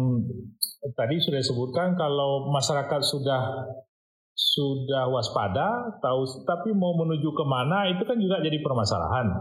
tadi 0.94 1.18
sudah 1.18 1.40
disebutkan 1.40 1.98
kalau 1.98 2.52
masyarakat 2.52 3.02
sudah 3.02 3.42
sudah 4.38 5.10
waspada, 5.10 5.98
tahu 5.98 6.46
tapi 6.46 6.70
mau 6.78 6.94
menuju 6.94 7.34
ke 7.34 7.42
mana 7.42 7.90
itu 7.90 8.06
kan 8.06 8.22
juga 8.22 8.38
jadi 8.46 8.62
permasalahan. 8.62 9.34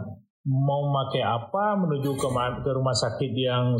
Mau 0.48 0.88
pakai 0.88 1.20
apa 1.20 1.76
menuju 1.76 2.16
ke, 2.16 2.28
ke 2.64 2.70
rumah 2.72 2.96
sakit 2.96 3.32
yang 3.36 3.76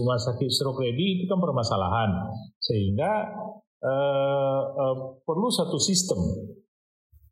rumah 0.00 0.16
sakit 0.16 0.48
stroke 0.48 0.80
ready 0.80 1.20
itu 1.20 1.24
kan 1.28 1.44
permasalahan. 1.44 2.32
Sehingga 2.56 3.12
eh, 3.84 4.62
eh, 4.64 4.96
perlu 5.28 5.48
satu 5.52 5.76
sistem, 5.76 6.16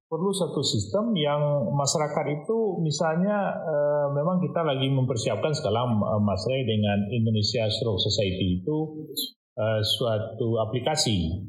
perlu 0.04 0.28
satu 0.28 0.60
sistem 0.60 1.16
yang 1.16 1.72
masyarakat 1.72 2.44
itu 2.44 2.76
misalnya 2.84 3.56
eh, 3.56 4.06
memang 4.12 4.36
kita 4.44 4.60
lagi 4.68 4.92
mempersiapkan 4.92 5.56
sekarang 5.56 5.96
eh, 5.96 6.20
Mas 6.20 6.44
dengan 6.44 7.08
Indonesia 7.08 7.72
Stroke 7.72 8.04
Society 8.04 8.60
itu 8.60 9.08
eh, 9.56 9.80
suatu 9.80 10.60
aplikasi 10.60 11.40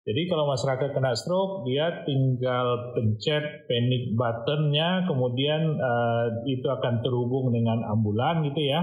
jadi 0.00 0.32
kalau 0.32 0.48
masyarakat 0.48 0.96
kena 0.96 1.12
stroke, 1.12 1.68
dia 1.68 2.08
tinggal 2.08 2.96
pencet 2.96 3.68
panic 3.68 4.16
buttonnya, 4.16 5.04
kemudian 5.04 5.76
uh, 5.76 6.26
itu 6.48 6.64
akan 6.64 7.04
terhubung 7.04 7.52
dengan 7.52 7.84
ambulan 7.84 8.40
gitu 8.48 8.64
ya. 8.64 8.80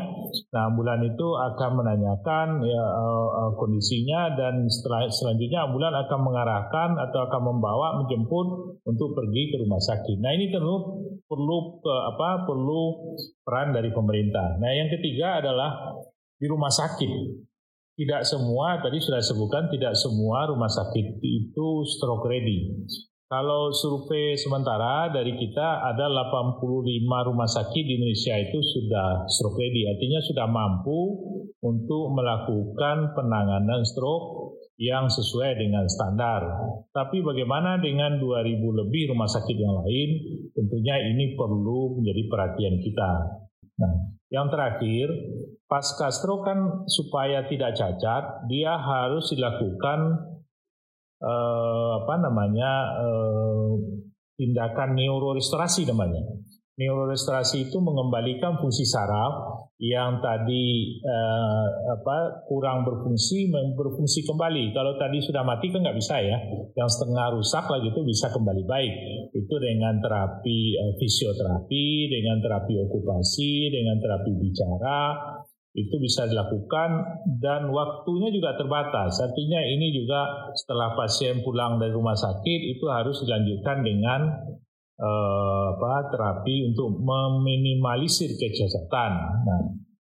Nah 0.54 0.70
ambulan 0.70 1.02
itu 1.10 1.28
akan 1.34 1.72
menanyakan 1.82 2.62
ya, 2.62 2.84
uh, 2.86 3.30
uh, 3.34 3.52
kondisinya 3.58 4.38
dan 4.38 4.70
setelah 4.70 5.10
selanjutnya 5.10 5.66
ambulan 5.66 5.98
akan 6.06 6.20
mengarahkan 6.22 6.90
atau 7.10 7.20
akan 7.26 7.42
membawa 7.50 7.98
menjemput 8.06 8.78
untuk 8.86 9.18
pergi 9.18 9.44
ke 9.50 9.56
rumah 9.66 9.82
sakit. 9.82 10.22
Nah 10.22 10.38
ini 10.38 10.54
perlu 10.54 11.02
perlu 11.26 11.58
ke 11.82 11.96
apa 12.14 12.46
perlu 12.46 12.82
peran 13.42 13.74
dari 13.74 13.90
pemerintah. 13.90 14.62
Nah 14.62 14.70
yang 14.70 14.94
ketiga 14.94 15.42
adalah 15.42 15.98
di 16.38 16.46
rumah 16.46 16.70
sakit 16.70 17.47
tidak 17.98 18.22
semua 18.30 18.78
tadi 18.78 19.02
sudah 19.02 19.18
sebutkan 19.26 19.74
tidak 19.74 19.98
semua 19.98 20.46
rumah 20.46 20.70
sakit 20.70 21.18
itu 21.18 21.68
stroke 21.98 22.30
ready. 22.30 22.86
Kalau 23.28 23.76
survei 23.76 24.40
sementara 24.40 25.12
dari 25.12 25.36
kita 25.36 25.84
ada 25.84 26.08
85 26.08 26.64
rumah 27.28 27.50
sakit 27.50 27.84
di 27.84 28.00
Indonesia 28.00 28.40
itu 28.40 28.62
sudah 28.64 29.28
stroke 29.28 29.60
ready, 29.60 29.84
artinya 29.90 30.22
sudah 30.24 30.48
mampu 30.48 31.02
untuk 31.60 32.14
melakukan 32.16 33.18
penanganan 33.18 33.84
stroke 33.84 34.62
yang 34.78 35.10
sesuai 35.10 35.58
dengan 35.58 35.90
standar. 35.90 36.46
Tapi 36.94 37.26
bagaimana 37.26 37.82
dengan 37.82 38.22
2000 38.22 38.62
lebih 38.62 39.12
rumah 39.12 39.28
sakit 39.28 39.58
yang 39.58 39.76
lain? 39.84 40.10
Tentunya 40.54 40.96
ini 41.02 41.34
perlu 41.34 41.98
menjadi 42.00 42.22
perhatian 42.30 42.78
kita. 42.80 43.12
Nah, 43.78 43.94
yang 44.34 44.50
terakhir, 44.50 45.08
pasca 45.70 46.10
stroke 46.10 46.50
kan 46.50 46.90
supaya 46.90 47.46
tidak 47.46 47.78
cacat, 47.78 48.50
dia 48.50 48.74
harus 48.74 49.30
dilakukan 49.30 50.00
eh, 51.22 51.92
apa 52.02 52.16
namanya 52.18 52.72
eh, 52.98 53.72
tindakan 54.38 54.98
neurorestorasi 54.98 55.86
namanya. 55.86 56.26
Neurorestorasi 56.78 57.74
itu 57.74 57.82
mengembalikan 57.82 58.62
fungsi 58.62 58.86
saraf 58.86 59.66
yang 59.82 60.22
tadi 60.22 60.94
eh, 61.02 61.68
apa 61.90 62.46
kurang 62.46 62.86
berfungsi 62.86 63.50
berfungsi 63.74 64.22
kembali. 64.22 64.78
Kalau 64.78 64.94
tadi 64.94 65.18
sudah 65.18 65.42
mati 65.42 65.74
kan 65.74 65.82
nggak 65.82 65.98
bisa 65.98 66.22
ya. 66.22 66.38
Yang 66.78 66.90
setengah 67.02 67.34
rusak 67.34 67.66
lagi 67.66 67.90
itu 67.90 68.02
bisa 68.06 68.30
kembali 68.30 68.64
baik. 68.70 68.94
Itu 69.34 69.58
dengan 69.58 69.98
terapi 70.06 70.60
eh, 70.78 70.94
fisioterapi, 71.02 72.14
dengan 72.14 72.46
terapi 72.46 72.74
okupasi, 72.86 73.74
dengan 73.74 73.98
terapi 73.98 74.32
bicara 74.38 75.02
itu 75.78 75.98
bisa 76.02 76.30
dilakukan 76.30 76.90
dan 77.42 77.74
waktunya 77.74 78.30
juga 78.30 78.54
terbatas. 78.54 79.18
Artinya 79.18 79.66
ini 79.66 79.98
juga 79.98 80.50
setelah 80.54 80.94
pasien 80.94 81.42
pulang 81.42 81.82
dari 81.82 81.94
rumah 81.94 82.18
sakit 82.18 82.60
itu 82.78 82.86
harus 82.90 83.22
dilanjutkan 83.26 83.86
dengan 83.86 84.22
eh, 84.98 85.66
apa 85.78 86.10
terapi 86.10 86.74
untuk 86.74 86.98
meminimalisir 87.00 88.34
kecacatan. 88.36 89.12
Nah, 89.46 89.62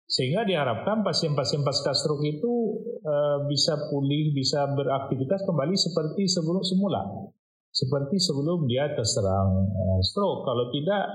sehingga 0.09 0.41
diharapkan 0.43 1.05
pasien-pasien 1.05 1.61
pasca 1.61 1.93
stroke 1.93 2.25
itu 2.25 2.53
eh, 3.05 3.37
bisa 3.45 3.77
pulih, 3.93 4.33
bisa 4.33 4.65
beraktivitas 4.73 5.45
kembali 5.45 5.77
seperti 5.77 6.25
sebelum 6.25 6.65
semula. 6.65 7.01
seperti 7.69 8.17
sebelum 8.17 8.65
dia 8.65 8.89
terserang 8.97 9.69
uh, 9.69 9.99
stroke. 10.01 10.43
Kalau 10.45 10.73
tidak 10.73 11.05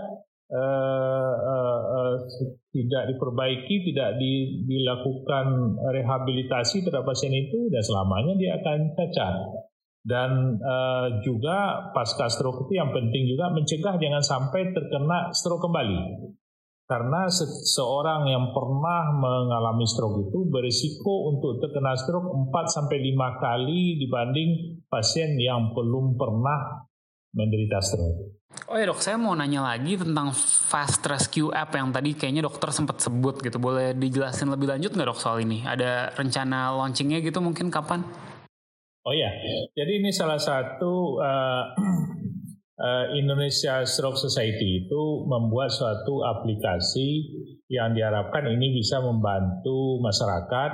uh, 0.54 1.34
uh, 1.34 1.80
uh, 1.82 2.14
tidak 2.70 3.02
diperbaiki, 3.14 3.90
tidak 3.92 4.18
di, 4.22 4.64
dilakukan 4.66 5.78
rehabilitasi 5.82 6.86
terhadap 6.86 7.06
pasien 7.06 7.34
itu, 7.34 7.70
dan 7.70 7.82
selamanya 7.82 8.34
dia 8.38 8.50
akan 8.58 8.78
cacat. 8.94 9.34
Dan 10.04 10.60
uh, 10.60 11.24
juga 11.24 11.88
pasca 11.96 12.28
stroke 12.28 12.68
itu 12.68 12.76
yang 12.76 12.92
penting 12.92 13.24
juga 13.24 13.48
mencegah 13.48 13.96
jangan 13.96 14.20
sampai 14.20 14.76
terkena 14.76 15.32
stroke 15.32 15.64
kembali. 15.64 16.28
Karena 16.84 17.24
seseorang 17.32 18.28
yang 18.28 18.52
pernah 18.52 19.08
mengalami 19.16 19.88
stroke 19.88 20.28
itu 20.28 20.44
berisiko 20.52 21.32
untuk 21.32 21.56
terkena 21.56 21.96
stroke 21.96 22.28
4 22.52 22.52
sampai 22.68 23.00
5 23.00 23.40
kali 23.40 23.96
dibanding 23.96 24.84
pasien 24.92 25.40
yang 25.40 25.72
belum 25.72 26.20
pernah 26.20 26.84
menderita 27.32 27.80
stroke. 27.80 28.44
Oh 28.68 28.76
ya 28.76 28.84
dok, 28.84 29.00
saya 29.00 29.16
mau 29.16 29.32
nanya 29.32 29.64
lagi 29.64 29.96
tentang 29.96 30.30
Fast 30.36 31.00
Rescue 31.08 31.50
App 31.50 31.72
yang 31.72 31.90
tadi 31.90 32.12
kayaknya 32.12 32.44
dokter 32.44 32.68
sempat 32.70 33.00
sebut 33.00 33.40
gitu. 33.40 33.56
Boleh 33.56 33.96
dijelasin 33.96 34.52
lebih 34.52 34.68
lanjut 34.68 34.92
nggak 34.92 35.08
dok 35.08 35.18
soal 35.18 35.40
ini? 35.40 35.64
Ada 35.64 36.12
rencana 36.12 36.76
launchingnya 36.76 37.24
gitu 37.24 37.40
mungkin 37.40 37.72
kapan? 37.72 38.04
Oh 39.04 39.12
ya, 39.12 39.28
jadi 39.76 40.00
ini 40.00 40.08
salah 40.16 40.40
satu 40.40 41.20
uh, 41.20 41.64
uh, 42.80 43.06
Indonesia 43.20 43.84
Stroke 43.84 44.16
Society 44.16 44.88
itu 44.88 45.02
membuat 45.28 45.68
suatu 45.68 46.24
aplikasi 46.24 47.20
yang 47.68 47.92
diharapkan 47.92 48.48
ini 48.48 48.72
bisa 48.72 49.04
membantu 49.04 50.00
masyarakat 50.00 50.72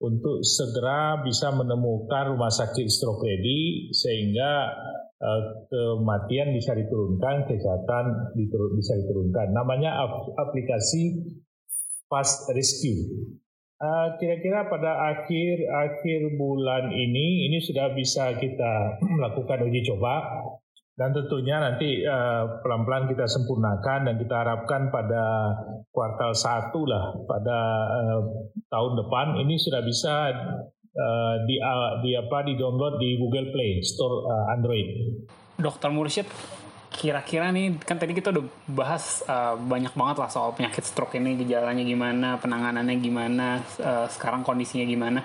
untuk 0.00 0.40
segera 0.40 1.20
bisa 1.20 1.52
menemukan 1.52 2.32
rumah 2.32 2.48
sakit 2.48 2.88
stroke 2.88 3.20
ready 3.20 3.92
sehingga 3.92 4.72
uh, 5.20 5.42
kematian 5.68 6.56
bisa 6.56 6.72
diturunkan, 6.72 7.52
kesehatan 7.52 8.32
bisa 8.80 8.96
diturunkan. 8.96 9.52
Namanya 9.52 10.08
aplikasi 10.40 11.20
Fast 12.08 12.48
Rescue. 12.48 13.28
Uh, 13.78 14.18
kira-kira 14.18 14.66
pada 14.66 15.14
akhir 15.14 15.62
akhir 15.70 16.34
bulan 16.34 16.90
ini 16.90 17.46
ini 17.46 17.62
sudah 17.62 17.94
bisa 17.94 18.34
kita 18.34 18.98
melakukan 19.14 19.70
uji 19.70 19.86
coba 19.86 20.42
dan 20.98 21.14
tentunya 21.14 21.62
nanti 21.62 22.02
uh, 22.02 22.58
pelan-pelan 22.58 23.06
kita 23.06 23.30
sempurnakan 23.30 24.10
dan 24.10 24.14
kita 24.18 24.34
harapkan 24.34 24.90
pada 24.90 25.54
kuartal 25.94 26.34
satu 26.34 26.90
lah 26.90 27.22
pada 27.22 27.58
uh, 27.86 28.20
tahun 28.66 28.98
depan 28.98 29.26
ini 29.46 29.54
sudah 29.62 29.78
bisa 29.86 30.26
uh, 30.98 31.34
di 31.46 31.62
uh, 31.62 32.02
di 32.02 32.18
apa 32.18 32.50
di 32.50 32.58
download 32.58 32.98
di 32.98 33.14
Google 33.14 33.54
Play 33.54 33.78
Store 33.86 34.26
uh, 34.26 34.58
Android. 34.58 35.22
Dokter 35.54 35.94
Mursyid, 35.94 36.26
kira-kira 36.88 37.52
nih 37.52 37.76
kan 37.84 38.00
tadi 38.00 38.16
kita 38.16 38.32
udah 38.32 38.44
bahas 38.72 39.20
uh, 39.28 39.54
banyak 39.54 39.92
banget 39.92 40.16
lah 40.18 40.30
soal 40.32 40.56
penyakit 40.56 40.82
stroke 40.82 41.14
ini 41.14 41.36
gejalanya 41.36 41.84
gimana, 41.84 42.40
penanganannya 42.40 42.96
gimana, 42.98 43.60
uh, 43.80 44.06
sekarang 44.08 44.42
kondisinya 44.42 44.88
gimana. 44.88 45.20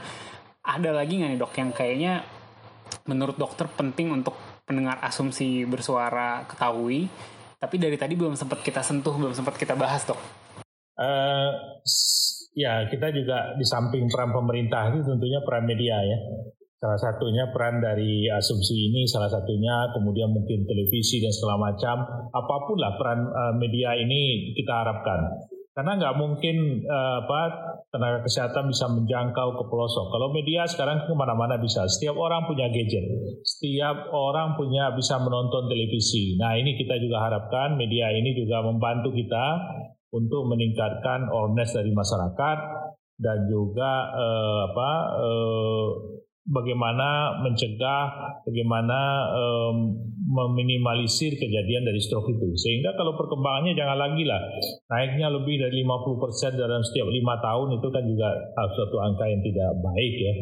Ada 0.63 0.91
lagi 0.91 1.19
nggak 1.19 1.31
nih 1.35 1.39
dok 1.39 1.53
yang 1.59 1.71
kayaknya 1.71 2.13
menurut 3.07 3.35
dokter 3.35 3.67
penting 3.67 4.11
untuk 4.11 4.35
pendengar 4.63 4.99
asumsi 5.03 5.67
bersuara 5.67 6.47
ketahui, 6.47 7.07
tapi 7.59 7.75
dari 7.79 7.95
tadi 7.99 8.15
belum 8.15 8.35
sempat 8.35 8.63
kita 8.63 8.79
sentuh, 8.79 9.15
belum 9.15 9.35
sempat 9.35 9.55
kita 9.59 9.75
bahas, 9.75 10.07
dok. 10.07 10.19
Uh, 10.93 11.51
ya, 12.55 12.87
kita 12.87 13.11
juga 13.11 13.57
di 13.57 13.65
samping 13.65 14.07
peran 14.07 14.31
pemerintah 14.31 14.93
itu 14.93 15.03
tentunya 15.03 15.39
peran 15.43 15.65
media 15.67 15.97
ya. 15.99 16.17
Salah 16.83 16.99
satunya 16.99 17.47
peran 17.47 17.79
dari 17.79 18.27
asumsi 18.27 18.91
ini, 18.91 19.07
salah 19.07 19.31
satunya 19.31 19.87
kemudian 19.95 20.35
mungkin 20.35 20.67
televisi 20.67 21.23
dan 21.23 21.31
segala 21.31 21.71
macam, 21.71 22.03
apa 22.27 22.55
pun 22.67 22.75
lah 22.75 22.99
peran 22.99 23.23
uh, 23.23 23.55
media 23.55 23.95
ini 23.95 24.51
kita 24.51 24.83
harapkan. 24.83 25.47
Karena 25.71 25.95
nggak 25.95 26.15
mungkin 26.19 26.83
uh, 26.83 27.23
apa 27.23 27.41
tenaga 27.87 28.27
kesehatan 28.27 28.67
bisa 28.67 28.91
menjangkau 28.91 29.63
ke 29.63 29.63
pelosok. 29.71 30.11
Kalau 30.11 30.35
media 30.35 30.67
sekarang 30.67 31.07
ke 31.07 31.15
mana-mana 31.15 31.55
bisa. 31.55 31.87
Setiap 31.87 32.19
orang 32.19 32.51
punya 32.51 32.67
gadget. 32.67 33.07
Setiap 33.47 34.11
orang 34.11 34.59
punya 34.59 34.91
bisa 34.91 35.23
menonton 35.23 35.71
televisi. 35.71 36.35
Nah 36.35 36.59
ini 36.59 36.75
kita 36.75 36.99
juga 36.99 37.23
harapkan 37.23 37.79
media 37.79 38.11
ini 38.11 38.35
juga 38.35 38.59
membantu 38.59 39.15
kita 39.15 39.45
untuk 40.11 40.51
meningkatkan 40.51 41.31
awareness 41.31 41.71
dari 41.71 41.95
masyarakat 41.95 42.57
dan 43.23 43.47
juga 43.47 43.91
uh, 44.11 44.57
apa 44.67 44.91
uh, 45.15 45.87
bagaimana 46.43 47.39
mencegah, 47.39 48.03
bagaimana 48.43 48.99
um, 49.31 49.95
meminimalisir 50.27 51.39
kejadian 51.39 51.87
dari 51.87 51.99
stroke 52.03 52.27
itu. 52.27 52.51
Sehingga 52.59 52.95
kalau 52.99 53.15
perkembangannya 53.15 53.75
jangan 53.75 53.97
lagi 53.97 54.23
lah, 54.27 54.41
naiknya 54.91 55.31
lebih 55.31 55.63
dari 55.63 55.83
50% 55.87 56.59
dalam 56.59 56.83
setiap 56.83 57.07
lima 57.07 57.39
tahun 57.39 57.79
itu 57.79 57.87
kan 57.87 58.03
juga 58.03 58.29
suatu 58.75 58.97
angka 58.99 59.25
yang 59.27 59.41
tidak 59.43 59.69
baik 59.79 60.15
ya. 60.19 60.33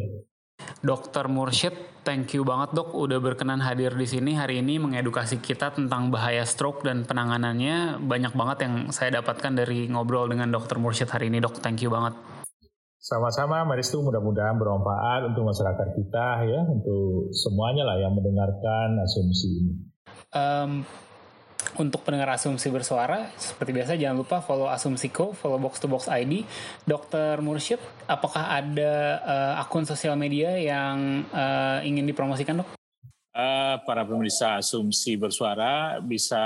Dokter 0.82 1.26
Mursyid, 1.30 1.74
thank 2.02 2.34
you 2.34 2.42
banget 2.42 2.74
dok 2.74 2.94
udah 2.94 3.22
berkenan 3.22 3.62
hadir 3.62 3.94
di 3.94 4.06
sini 4.10 4.34
hari 4.34 4.62
ini 4.62 4.82
mengedukasi 4.82 5.38
kita 5.42 5.74
tentang 5.74 6.10
bahaya 6.10 6.46
stroke 6.46 6.82
dan 6.86 7.06
penanganannya. 7.06 8.02
Banyak 8.02 8.34
banget 8.34 8.66
yang 8.66 8.76
saya 8.90 9.22
dapatkan 9.22 9.58
dari 9.58 9.90
ngobrol 9.90 10.30
dengan 10.30 10.50
dokter 10.50 10.82
Mursyid 10.82 11.10
hari 11.10 11.30
ini 11.30 11.38
dok, 11.42 11.62
thank 11.62 11.82
you 11.82 11.94
banget. 11.94 12.18
Sama-sama, 13.02 13.66
Maristu 13.66 13.98
mudah-mudahan 14.06 14.62
bermanfaat 14.62 15.34
untuk 15.34 15.50
masyarakat 15.50 15.90
kita 15.98 16.46
ya, 16.46 16.62
untuk 16.70 17.34
semuanya 17.34 17.82
lah 17.82 17.98
yang 17.98 18.14
mendengarkan 18.14 19.02
asumsi 19.02 19.50
ini. 19.58 19.74
Um, 20.30 20.86
untuk 21.82 22.06
pendengar 22.06 22.38
asumsi 22.38 22.70
bersuara, 22.70 23.26
seperti 23.42 23.74
biasa 23.74 23.98
jangan 23.98 24.22
lupa 24.22 24.38
follow 24.46 24.70
Asumsiko, 24.70 25.34
follow 25.34 25.58
Box 25.58 25.82
to 25.82 25.90
Box 25.90 26.06
ID. 26.14 26.46
Dokter 26.86 27.42
Mursyid, 27.42 27.82
apakah 28.06 28.54
ada 28.54 28.94
uh, 29.26 29.54
akun 29.66 29.82
sosial 29.82 30.14
media 30.14 30.54
yang 30.62 31.26
uh, 31.34 31.82
ingin 31.82 32.06
dipromosikan 32.06 32.62
dok? 32.62 32.70
Uh, 33.34 33.82
para 33.82 34.06
pemirsa 34.06 34.62
asumsi 34.62 35.18
bersuara 35.18 35.98
bisa 36.06 36.38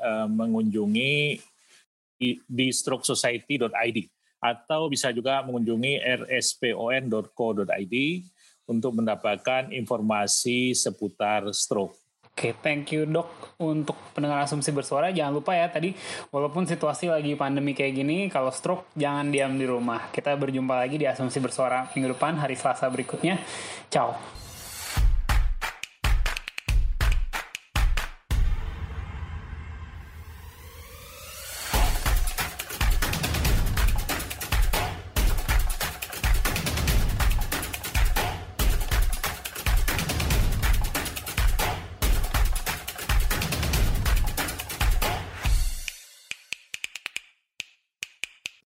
uh, 0.00 0.24
mengunjungi 0.24 1.36
di 2.48 2.66
strokesociety.id 2.72 4.21
atau 4.42 4.90
bisa 4.90 5.14
juga 5.14 5.38
mengunjungi 5.46 6.02
rspon.co.id 6.26 7.94
untuk 8.66 8.92
mendapatkan 8.98 9.70
informasi 9.70 10.74
seputar 10.74 11.46
stroke. 11.54 11.94
Oke, 12.32 12.48
okay, 12.48 12.52
thank 12.64 12.88
you 12.96 13.04
dok 13.04 13.28
untuk 13.60 13.92
pendengar 14.16 14.40
asumsi 14.48 14.72
bersuara. 14.72 15.12
Jangan 15.12 15.36
lupa 15.36 15.52
ya 15.52 15.68
tadi 15.68 15.92
walaupun 16.32 16.64
situasi 16.64 17.12
lagi 17.12 17.36
pandemi 17.36 17.76
kayak 17.76 17.92
gini, 17.92 18.32
kalau 18.32 18.48
stroke 18.48 18.88
jangan 18.96 19.28
diam 19.28 19.52
di 19.54 19.68
rumah. 19.68 20.08
Kita 20.08 20.32
berjumpa 20.40 20.74
lagi 20.80 20.96
di 20.96 21.04
asumsi 21.04 21.38
bersuara 21.44 21.92
minggu 21.92 22.16
depan 22.16 22.40
hari 22.40 22.56
Selasa 22.56 22.88
berikutnya. 22.88 23.36
Ciao. 23.92 24.41